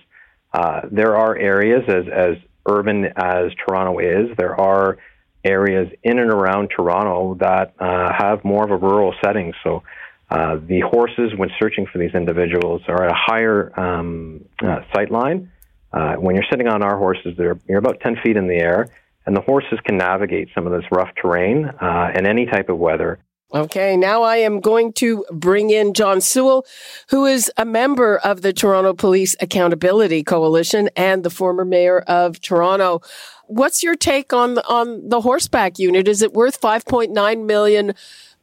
Uh, 0.54 0.80
there 0.90 1.14
are 1.14 1.36
areas, 1.36 1.82
as, 1.88 2.04
as 2.10 2.36
urban 2.66 3.04
as 3.16 3.52
Toronto 3.66 3.98
is, 3.98 4.34
there 4.38 4.58
are 4.58 4.98
areas 5.44 5.88
in 6.02 6.18
and 6.18 6.30
around 6.30 6.68
Toronto 6.68 7.34
that 7.40 7.74
uh, 7.78 8.12
have 8.12 8.44
more 8.44 8.64
of 8.64 8.70
a 8.70 8.76
rural 8.76 9.14
setting. 9.24 9.52
So 9.64 9.82
uh, 10.30 10.56
the 10.66 10.80
horses, 10.80 11.32
when 11.36 11.50
searching 11.60 11.86
for 11.86 11.98
these 11.98 12.14
individuals, 12.14 12.82
are 12.88 13.04
at 13.04 13.10
a 13.10 13.14
higher 13.14 13.78
um, 13.78 14.44
uh, 14.62 14.80
sight 14.94 15.10
line. 15.10 15.50
Uh, 15.92 16.14
when 16.14 16.34
you're 16.34 16.46
sitting 16.50 16.68
on 16.68 16.82
our 16.82 16.96
horses, 16.96 17.34
you're 17.36 17.78
about 17.78 18.00
10 18.00 18.16
feet 18.24 18.36
in 18.36 18.46
the 18.46 18.56
air, 18.56 18.88
and 19.26 19.36
the 19.36 19.42
horses 19.42 19.78
can 19.84 19.98
navigate 19.98 20.48
some 20.54 20.66
of 20.66 20.72
this 20.72 20.84
rough 20.90 21.10
terrain 21.20 21.66
uh, 21.66 22.12
in 22.14 22.26
any 22.26 22.46
type 22.46 22.70
of 22.70 22.78
weather. 22.78 23.18
Okay, 23.54 23.98
now 23.98 24.22
I 24.22 24.36
am 24.36 24.60
going 24.60 24.94
to 24.94 25.26
bring 25.30 25.68
in 25.68 25.92
John 25.92 26.22
Sewell, 26.22 26.64
who 27.10 27.26
is 27.26 27.52
a 27.58 27.66
member 27.66 28.16
of 28.16 28.40
the 28.40 28.54
Toronto 28.54 28.94
Police 28.94 29.36
Accountability 29.42 30.24
Coalition 30.24 30.88
and 30.96 31.22
the 31.22 31.28
former 31.28 31.66
mayor 31.66 32.00
of 32.00 32.40
Toronto. 32.40 33.02
What's 33.48 33.82
your 33.82 33.94
take 33.94 34.32
on 34.32 34.56
on 34.60 35.06
the 35.10 35.20
horseback 35.20 35.78
unit? 35.78 36.08
Is 36.08 36.22
it 36.22 36.32
worth 36.32 36.58
5.9 36.62 37.44
million 37.44 37.92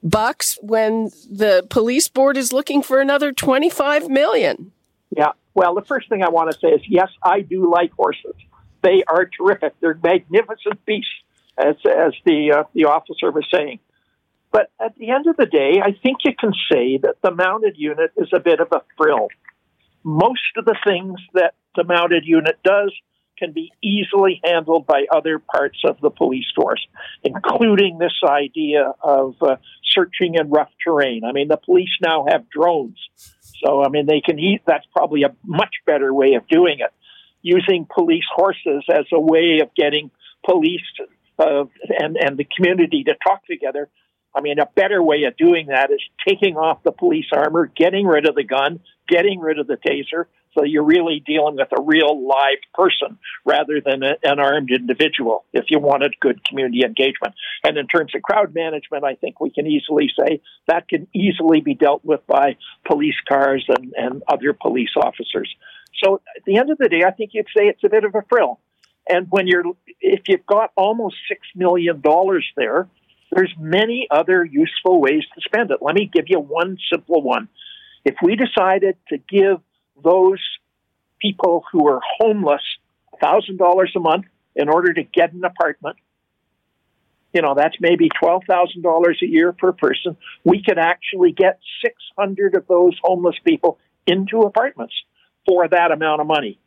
bucks 0.04 0.60
when 0.62 1.06
the 1.28 1.66
police 1.72 2.08
board 2.08 2.38
is 2.38 2.54
looking 2.54 2.84
for 2.84 3.00
another 3.00 3.32
25 3.32 4.10
million? 4.10 4.72
Yeah. 5.10 5.32
Well, 5.56 5.74
the 5.74 5.82
first 5.82 6.08
thing 6.08 6.22
I 6.22 6.30
want 6.30 6.52
to 6.52 6.60
say 6.60 6.68
is 6.68 6.82
yes, 6.88 7.10
I 7.24 7.42
do 7.42 7.68
like 7.72 7.92
horses. 7.94 8.36
They 8.84 9.04
are 9.08 9.26
terrific. 9.26 9.74
They're 9.80 10.00
magnificent 10.02 10.86
beasts, 10.86 11.10
as 11.58 11.76
as 11.84 12.14
the 12.26 12.60
uh, 12.60 12.64
the 12.76 12.86
officer 12.86 13.32
was 13.32 13.48
saying. 13.52 13.80
But 14.52 14.72
at 14.84 14.96
the 14.98 15.12
end 15.12 15.28
of 15.28 15.38
the 15.38 15.46
day, 15.46 15.80
I 15.84 15.92
think 15.92 16.20
you 16.26 16.34
can 16.38 16.54
say 16.72 16.98
that 17.04 17.18
the 17.22 17.32
mounted 17.32 17.76
unit 17.78 18.12
is 18.18 18.30
a 18.34 18.40
bit 18.40 18.60
of 18.60 18.70
a 18.72 18.82
frill. 18.98 19.28
Most 20.04 20.58
of 20.58 20.66
the 20.66 20.78
things 20.88 21.20
that 21.34 21.54
the 21.76 21.84
mounted 21.84 22.24
unit 22.26 22.58
does 22.64 22.92
can 23.38 23.54
be 23.54 23.72
easily 23.82 24.42
handled 24.44 24.86
by 24.86 25.06
other 25.12 25.40
parts 25.40 25.80
of 25.86 26.00
the 26.02 26.10
police 26.10 26.48
force, 26.56 26.86
including 27.24 27.98
this 27.98 28.14
idea 28.28 28.94
of 29.02 29.36
uh, 29.42 29.56
searching 29.84 30.36
in 30.36 30.50
rough 30.50 30.72
terrain. 30.84 31.24
I 31.24 31.32
mean, 31.32 31.48
the 31.48 31.58
police 31.58 31.90
now 32.02 32.26
have 32.30 32.50
drones. 32.50 32.98
So, 33.64 33.84
I 33.84 33.90
mean, 33.90 34.06
they 34.08 34.22
can 34.22 34.40
eat. 34.40 34.62
That's 34.66 34.86
probably 34.94 35.24
a 35.24 35.36
much 35.46 35.76
better 35.86 36.14
way 36.14 36.34
of 36.34 36.48
doing 36.48 36.80
it. 36.80 36.94
Using 37.42 37.88
police 37.94 38.26
horses 38.34 38.84
as 38.90 39.06
a 39.14 39.20
way 39.20 39.60
of 39.62 39.74
getting 39.76 40.12
police 40.46 40.82
uh, 41.38 41.66
and, 42.00 42.18
and 42.18 42.38
the 42.38 42.48
community 42.56 43.06
to 43.06 43.14
talk 43.26 43.46
together 43.46 43.90
I 44.36 44.42
mean, 44.42 44.60
a 44.60 44.68
better 44.76 45.02
way 45.02 45.24
of 45.24 45.36
doing 45.38 45.68
that 45.68 45.92
is 45.92 46.02
taking 46.28 46.56
off 46.56 46.84
the 46.84 46.92
police 46.92 47.26
armor, 47.34 47.66
getting 47.66 48.06
rid 48.06 48.28
of 48.28 48.36
the 48.36 48.44
gun, 48.44 48.80
getting 49.08 49.40
rid 49.40 49.60
of 49.60 49.68
the 49.68 49.78
taser. 49.78 50.26
So 50.58 50.64
you're 50.64 50.84
really 50.84 51.22
dealing 51.26 51.56
with 51.56 51.68
a 51.78 51.82
real 51.82 52.28
live 52.28 52.58
person 52.74 53.20
rather 53.46 53.82
than 53.84 54.04
a, 54.04 54.16
an 54.24 54.40
armed 54.40 54.72
individual 54.72 55.46
if 55.54 55.66
you 55.70 55.80
wanted 55.80 56.20
good 56.20 56.44
community 56.46 56.84
engagement. 56.84 57.36
And 57.64 57.78
in 57.78 57.88
terms 57.88 58.14
of 58.16 58.22
crowd 58.24 58.54
management, 58.54 59.04
I 59.04 59.16
think 59.16 59.40
we 59.40 59.52
can 59.52 59.68
easily 59.68 60.10
say 60.20 60.42
that 60.68 60.88
can 60.88 61.08
easily 61.14 61.62
be 61.62 61.76
dealt 61.76 62.04
with 62.04 62.26
by 62.28 62.58
police 62.86 63.16
cars 63.28 63.64
and, 63.68 63.94
and 63.96 64.24
other 64.28 64.54
police 64.54 64.92
officers. 64.98 65.54
So 66.04 66.22
at 66.36 66.44
the 66.46 66.58
end 66.58 66.72
of 66.72 66.78
the 66.78 66.90
day, 66.90 67.04
I 67.06 67.12
think 67.12 67.32
you'd 67.34 67.48
say 67.56 67.66
it's 67.66 67.84
a 67.84 67.90
bit 67.90 68.04
of 68.04 68.16
a 68.16 68.24
frill. 68.28 68.60
And 69.08 69.28
when 69.30 69.48
you're, 69.48 69.64
if 70.02 70.22
you've 70.28 70.46
got 70.46 70.72
almost 70.76 71.16
six 71.28 71.42
million 71.56 72.02
dollars 72.02 72.46
there, 72.56 72.88
there's 73.32 73.54
many 73.60 74.08
other 74.10 74.44
useful 74.44 75.00
ways 75.00 75.24
to 75.36 75.42
spend 75.42 75.72
it. 75.72 75.78
Let 75.82 75.96
me 75.96 76.10
give 76.12 76.26
you 76.28 76.40
one 76.40 76.78
simple 76.92 77.22
one. 77.22 77.48
If 78.06 78.16
we 78.24 78.36
decided 78.36 78.98
to 79.10 79.18
give 79.18 79.58
those 80.04 80.40
people 81.22 81.64
who 81.72 81.88
are 81.88 82.00
homeless 82.20 82.62
$1,000 83.22 83.86
a 83.96 84.00
month 84.00 84.26
in 84.56 84.70
order 84.70 84.94
to 84.94 85.04
get 85.04 85.34
an 85.34 85.44
apartment, 85.44 85.98
you 87.34 87.42
know, 87.42 87.54
that's 87.56 87.76
maybe 87.80 88.10
$12,000 88.22 89.22
a 89.22 89.26
year 89.28 89.54
per 89.54 89.72
person. 89.72 90.18
We 90.44 90.64
could 90.64 90.80
actually 90.80 91.32
get 91.32 91.60
600 91.86 92.56
of 92.56 92.66
those 92.68 92.98
homeless 93.04 93.36
people 93.46 93.78
into 94.08 94.40
apartments 94.42 94.94
for 95.48 95.68
that 95.68 95.92
amount 95.92 96.22
of 96.22 96.28
money. 96.28 96.60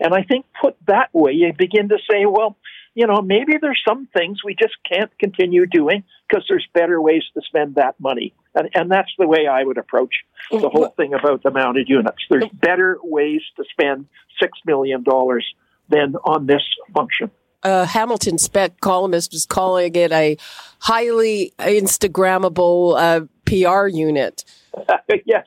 And 0.00 0.12
I 0.12 0.22
think 0.22 0.46
put 0.60 0.76
that 0.88 1.10
way, 1.12 1.32
you 1.32 1.52
begin 1.56 1.90
to 1.90 1.98
say, 2.10 2.26
well, 2.26 2.56
you 2.94 3.06
know, 3.06 3.20
maybe 3.20 3.54
there's 3.60 3.82
some 3.86 4.08
things 4.16 4.44
we 4.44 4.54
just 4.54 4.74
can't 4.90 5.10
continue 5.18 5.66
doing 5.66 6.04
because 6.28 6.44
there's 6.48 6.66
better 6.72 7.00
ways 7.00 7.24
to 7.34 7.42
spend 7.42 7.74
that 7.74 7.98
money. 7.98 8.32
And, 8.54 8.70
and 8.74 8.90
that's 8.90 9.10
the 9.18 9.26
way 9.26 9.46
I 9.50 9.64
would 9.64 9.78
approach 9.78 10.14
the 10.50 10.68
whole 10.68 10.88
thing 10.96 11.12
about 11.12 11.42
the 11.42 11.50
mounted 11.50 11.88
units. 11.88 12.24
There's 12.30 12.48
better 12.52 12.98
ways 13.02 13.42
to 13.56 13.64
spend 13.70 14.06
$6 14.40 14.48
million 14.64 15.04
than 15.88 16.14
on 16.24 16.46
this 16.46 16.62
function. 16.94 17.30
A 17.64 17.86
Hamilton 17.86 18.38
Spec 18.38 18.80
columnist 18.80 19.32
was 19.32 19.46
calling 19.46 19.94
it 19.94 20.12
a 20.12 20.36
highly 20.80 21.52
Instagrammable 21.58 22.94
uh, 22.96 23.26
PR 23.46 23.88
unit. 23.88 24.44
yes, 25.24 25.46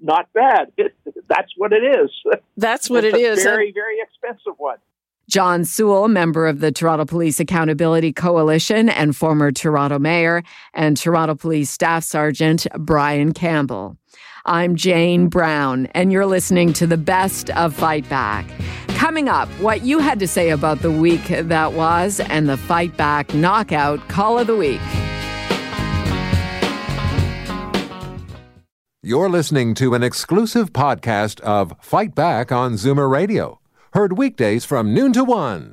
not 0.00 0.32
bad. 0.32 0.72
That's 1.28 1.52
what 1.56 1.72
it 1.72 1.82
is. 1.82 2.10
That's 2.56 2.90
what 2.90 3.04
it's 3.04 3.16
it 3.16 3.20
is. 3.20 3.42
Very, 3.42 3.72
very 3.72 4.00
expensive 4.00 4.54
one. 4.58 4.78
John 5.28 5.64
Sewell, 5.64 6.06
member 6.06 6.46
of 6.46 6.60
the 6.60 6.70
Toronto 6.70 7.04
Police 7.04 7.40
Accountability 7.40 8.12
Coalition 8.12 8.88
and 8.88 9.16
former 9.16 9.50
Toronto 9.50 9.98
mayor, 9.98 10.44
and 10.72 10.96
Toronto 10.96 11.34
Police 11.34 11.68
Staff 11.68 12.04
Sergeant 12.04 12.64
Bryan 12.78 13.32
Campbell. 13.32 13.96
I'm 14.44 14.76
Jane 14.76 15.26
Brown, 15.26 15.86
and 15.86 16.12
you're 16.12 16.26
listening 16.26 16.72
to 16.74 16.86
the 16.86 16.96
best 16.96 17.50
of 17.50 17.74
Fight 17.74 18.08
Back. 18.08 18.46
Coming 18.90 19.28
up, 19.28 19.48
what 19.60 19.82
you 19.82 19.98
had 19.98 20.20
to 20.20 20.28
say 20.28 20.50
about 20.50 20.78
the 20.78 20.92
week 20.92 21.26
that 21.26 21.72
was 21.72 22.20
and 22.20 22.48
the 22.48 22.56
Fight 22.56 22.96
Back 22.96 23.34
Knockout 23.34 24.08
Call 24.08 24.38
of 24.38 24.46
the 24.46 24.54
Week. 24.54 24.80
You're 29.02 29.28
listening 29.28 29.74
to 29.74 29.94
an 29.94 30.04
exclusive 30.04 30.72
podcast 30.72 31.40
of 31.40 31.74
Fight 31.80 32.14
Back 32.14 32.52
on 32.52 32.74
Zoomer 32.74 33.10
Radio 33.10 33.60
Heard 33.96 34.18
weekdays 34.18 34.66
from 34.66 34.92
noon 34.92 35.14
to 35.14 35.24
one. 35.24 35.72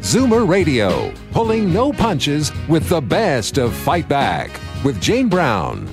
Zoomer 0.00 0.48
Radio, 0.48 1.14
pulling 1.30 1.72
no 1.72 1.92
punches 1.92 2.50
with 2.68 2.88
the 2.88 3.00
best 3.00 3.56
of 3.56 3.72
Fight 3.72 4.08
Back 4.08 4.50
with 4.82 5.00
Jane 5.00 5.28
Brown. 5.28 5.86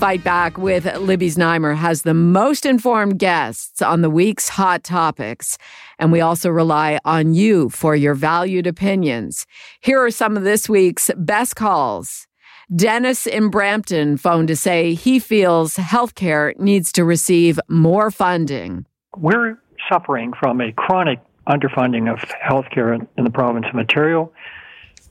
Fight 0.00 0.24
Back 0.24 0.58
with 0.58 0.92
Libby 0.96 1.30
Znaimer 1.30 1.76
has 1.76 2.02
the 2.02 2.12
most 2.12 2.66
informed 2.66 3.20
guests 3.20 3.82
on 3.82 4.00
the 4.00 4.10
week's 4.10 4.48
hot 4.48 4.82
topics. 4.82 5.58
And 6.00 6.10
we 6.10 6.20
also 6.20 6.50
rely 6.50 6.98
on 7.04 7.34
you 7.34 7.68
for 7.68 7.94
your 7.94 8.14
valued 8.14 8.66
opinions. 8.66 9.46
Here 9.80 10.02
are 10.02 10.10
some 10.10 10.36
of 10.36 10.42
this 10.42 10.68
week's 10.68 11.08
best 11.16 11.54
calls. 11.54 12.26
Dennis 12.74 13.28
in 13.28 13.48
Brampton 13.48 14.16
phoned 14.16 14.48
to 14.48 14.56
say 14.56 14.94
he 14.94 15.20
feels 15.20 15.76
healthcare 15.76 16.58
needs 16.58 16.90
to 16.90 17.04
receive 17.04 17.60
more 17.68 18.10
funding. 18.10 18.86
We're 19.16 19.60
suffering 19.88 20.32
from 20.32 20.60
a 20.60 20.72
chronic 20.72 21.20
underfunding 21.46 22.12
of 22.12 22.18
healthcare 22.30 22.94
in, 22.94 23.06
in 23.16 23.24
the 23.24 23.30
province 23.30 23.66
of 23.68 23.76
Ontario, 23.76 24.32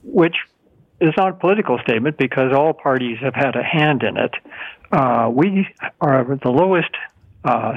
which 0.02 0.36
is 1.00 1.12
not 1.16 1.30
a 1.30 1.34
political 1.34 1.78
statement 1.78 2.16
because 2.16 2.52
all 2.52 2.72
parties 2.72 3.18
have 3.20 3.34
had 3.34 3.56
a 3.56 3.62
hand 3.62 4.02
in 4.02 4.16
it. 4.16 4.34
Uh, 4.90 5.30
we 5.32 5.68
are 6.00 6.24
the 6.42 6.50
lowest 6.50 6.90
uh, 7.44 7.74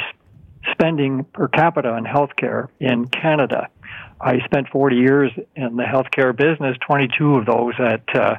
spending 0.72 1.24
per 1.26 1.48
capita 1.48 1.90
on 1.90 2.06
healthcare 2.06 2.70
in 2.80 3.08
Canada. 3.08 3.70
I 4.20 4.40
spent 4.46 4.70
40 4.70 4.96
years 4.96 5.32
in 5.56 5.76
the 5.76 5.84
healthcare 5.84 6.36
business, 6.36 6.78
22 6.86 7.36
of 7.36 7.46
those 7.46 7.74
at 7.80 8.16
uh, 8.16 8.36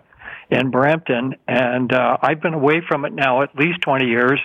in 0.50 0.70
Brampton, 0.70 1.36
and 1.46 1.92
uh, 1.92 2.16
I've 2.22 2.40
been 2.40 2.54
away 2.54 2.80
from 2.86 3.04
it 3.04 3.12
now 3.12 3.42
at 3.42 3.54
least 3.54 3.82
20 3.82 4.06
years, 4.06 4.40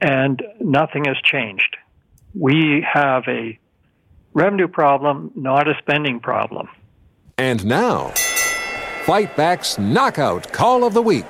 and 0.00 0.40
nothing 0.60 1.04
has 1.06 1.16
changed 1.22 1.76
we 2.34 2.84
have 2.90 3.24
a 3.28 3.58
revenue 4.34 4.68
problem, 4.68 5.30
not 5.34 5.68
a 5.68 5.74
spending 5.78 6.20
problem. 6.20 6.68
And 7.38 7.64
now, 7.64 8.08
Fight 9.04 9.36
Back's 9.36 9.78
Knockout 9.78 10.52
Call 10.52 10.84
of 10.84 10.94
the 10.94 11.02
Week. 11.02 11.26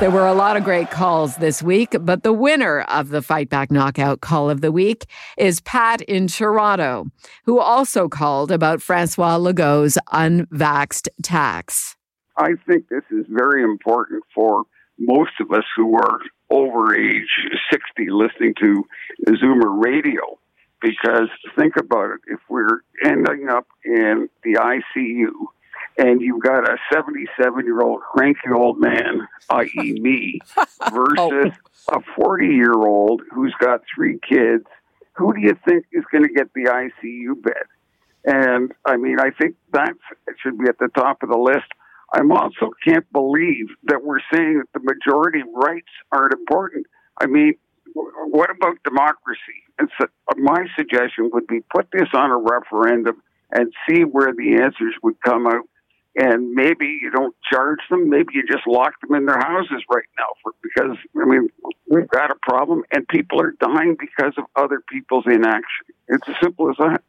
There 0.00 0.10
were 0.10 0.26
a 0.26 0.34
lot 0.34 0.56
of 0.56 0.64
great 0.64 0.90
calls 0.90 1.36
this 1.36 1.62
week, 1.62 1.94
but 2.00 2.24
the 2.24 2.32
winner 2.32 2.80
of 2.82 3.10
the 3.10 3.22
Fight 3.22 3.48
Back 3.48 3.70
Knockout 3.70 4.20
Call 4.20 4.50
of 4.50 4.60
the 4.60 4.72
Week 4.72 5.06
is 5.38 5.60
Pat 5.60 6.00
in 6.02 6.26
Toronto, 6.26 7.06
who 7.44 7.60
also 7.60 8.08
called 8.08 8.50
about 8.50 8.82
Francois 8.82 9.36
Legault's 9.36 9.96
unvaxxed 10.12 11.08
tax. 11.22 11.96
I 12.36 12.54
think 12.66 12.88
this 12.88 13.04
is 13.12 13.24
very 13.28 13.62
important 13.62 14.24
for 14.34 14.64
most 14.98 15.32
of 15.40 15.52
us 15.52 15.64
who 15.76 15.94
are 15.96 16.18
over 16.54 16.94
age 16.94 17.28
60 17.70 18.10
listening 18.10 18.54
to 18.60 18.86
Zoomer 19.28 19.82
radio. 19.84 20.38
Because 20.80 21.28
think 21.56 21.76
about 21.76 22.10
it, 22.10 22.20
if 22.28 22.40
we're 22.48 22.80
ending 23.04 23.48
up 23.48 23.66
in 23.84 24.28
the 24.42 24.54
ICU 24.54 25.30
and 25.96 26.20
you've 26.20 26.42
got 26.42 26.68
a 26.68 26.76
77 26.92 27.64
year 27.64 27.80
old 27.80 28.02
cranky 28.02 28.50
old 28.54 28.78
man, 28.78 29.26
i.e., 29.50 29.92
me, 30.00 30.40
versus 30.92 31.52
a 31.88 32.00
40 32.16 32.46
year 32.46 32.74
old 32.74 33.22
who's 33.32 33.54
got 33.58 33.82
three 33.94 34.18
kids, 34.28 34.64
who 35.14 35.32
do 35.32 35.40
you 35.40 35.56
think 35.66 35.86
is 35.92 36.04
going 36.12 36.24
to 36.24 36.32
get 36.32 36.52
the 36.54 36.64
ICU 36.64 37.42
bed? 37.42 37.64
And 38.24 38.72
I 38.86 38.96
mean, 38.96 39.18
I 39.20 39.30
think 39.30 39.56
that 39.72 39.94
should 40.42 40.58
be 40.58 40.68
at 40.68 40.78
the 40.78 40.88
top 40.88 41.22
of 41.22 41.28
the 41.28 41.38
list. 41.38 41.66
I 42.14 42.20
also 42.30 42.70
can't 42.86 43.10
believe 43.12 43.66
that 43.84 44.04
we're 44.04 44.20
saying 44.32 44.62
that 44.62 44.72
the 44.72 44.80
majority 44.80 45.42
rights 45.52 45.90
aren't 46.12 46.32
important. 46.32 46.86
I 47.20 47.26
mean, 47.26 47.54
what 47.94 48.50
about 48.50 48.76
democracy? 48.84 49.60
And 49.78 49.90
so 49.98 50.06
uh, 50.28 50.34
my 50.36 50.66
suggestion 50.76 51.30
would 51.32 51.48
be 51.48 51.60
put 51.74 51.88
this 51.92 52.08
on 52.14 52.30
a 52.30 52.36
referendum 52.36 53.20
and 53.50 53.72
see 53.88 54.02
where 54.02 54.32
the 54.32 54.62
answers 54.62 54.94
would 55.02 55.20
come 55.22 55.46
out. 55.46 55.68
And 56.16 56.52
maybe 56.52 56.86
you 57.02 57.10
don't 57.10 57.34
charge 57.52 57.80
them. 57.90 58.08
Maybe 58.08 58.34
you 58.34 58.46
just 58.46 58.66
lock 58.68 59.00
them 59.00 59.16
in 59.16 59.26
their 59.26 59.38
houses 59.38 59.82
right 59.90 60.06
now 60.16 60.28
for, 60.42 60.52
because, 60.62 60.96
I 61.20 61.24
mean, 61.24 61.48
we've 61.88 62.08
got 62.08 62.30
a 62.30 62.36
problem 62.42 62.84
and 62.92 63.06
people 63.08 63.40
are 63.40 63.52
dying 63.60 63.96
because 63.98 64.32
of 64.38 64.44
other 64.54 64.80
people's 64.88 65.24
inaction. 65.26 65.86
It's 66.06 66.28
as 66.28 66.36
simple 66.40 66.70
as 66.70 66.76
that. 66.78 67.02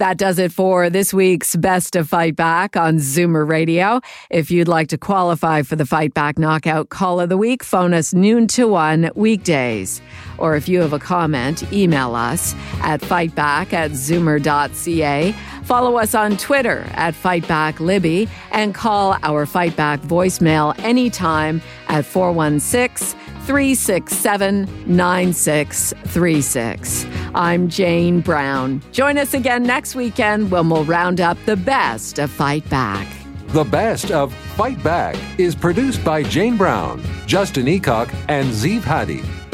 That 0.00 0.16
does 0.16 0.38
it 0.38 0.50
for 0.50 0.88
this 0.88 1.12
week's 1.12 1.54
Best 1.56 1.94
of 1.94 2.08
Fight 2.08 2.34
Back 2.34 2.74
on 2.74 2.96
Zoomer 2.96 3.46
Radio. 3.46 4.00
If 4.30 4.50
you'd 4.50 4.66
like 4.66 4.88
to 4.88 4.96
qualify 4.96 5.60
for 5.60 5.76
the 5.76 5.84
Fight 5.84 6.14
Back 6.14 6.38
Knockout 6.38 6.88
Call 6.88 7.20
of 7.20 7.28
the 7.28 7.36
Week, 7.36 7.62
phone 7.62 7.92
us 7.92 8.14
noon 8.14 8.46
to 8.46 8.66
one 8.66 9.10
weekdays. 9.14 10.00
Or 10.40 10.56
if 10.56 10.68
you 10.68 10.80
have 10.80 10.92
a 10.92 10.98
comment, 10.98 11.72
email 11.72 12.16
us 12.16 12.54
at 12.80 13.00
fightback 13.00 13.72
at 13.72 13.92
zoomer.ca. 13.92 15.32
Follow 15.64 15.98
us 15.98 16.16
on 16.16 16.36
Twitter 16.36 16.84
at 16.94 17.14
FightbackLibby 17.14 18.28
and 18.50 18.74
call 18.74 19.16
our 19.22 19.46
Fightback 19.46 19.98
voicemail 19.98 20.76
anytime 20.80 21.62
at 21.86 22.04
416 22.04 23.16
367 23.46 24.68
9636. 24.86 27.06
I'm 27.34 27.68
Jane 27.68 28.20
Brown. 28.20 28.82
Join 28.92 29.18
us 29.18 29.34
again 29.34 29.62
next 29.62 29.94
weekend 29.94 30.50
when 30.50 30.68
we'll 30.68 30.84
round 30.84 31.20
up 31.20 31.38
the 31.46 31.56
best 31.56 32.18
of 32.18 32.30
Fight 32.30 32.68
Back. 32.68 33.06
The 33.48 33.64
best 33.64 34.10
of 34.12 34.32
Fight 34.56 34.82
Back 34.82 35.16
is 35.38 35.54
produced 35.54 36.04
by 36.04 36.22
Jane 36.22 36.56
Brown, 36.56 37.02
Justin 37.26 37.66
Eacock, 37.66 38.14
and 38.28 38.48
Zeev 38.48 38.82
Hadi, 38.82 39.22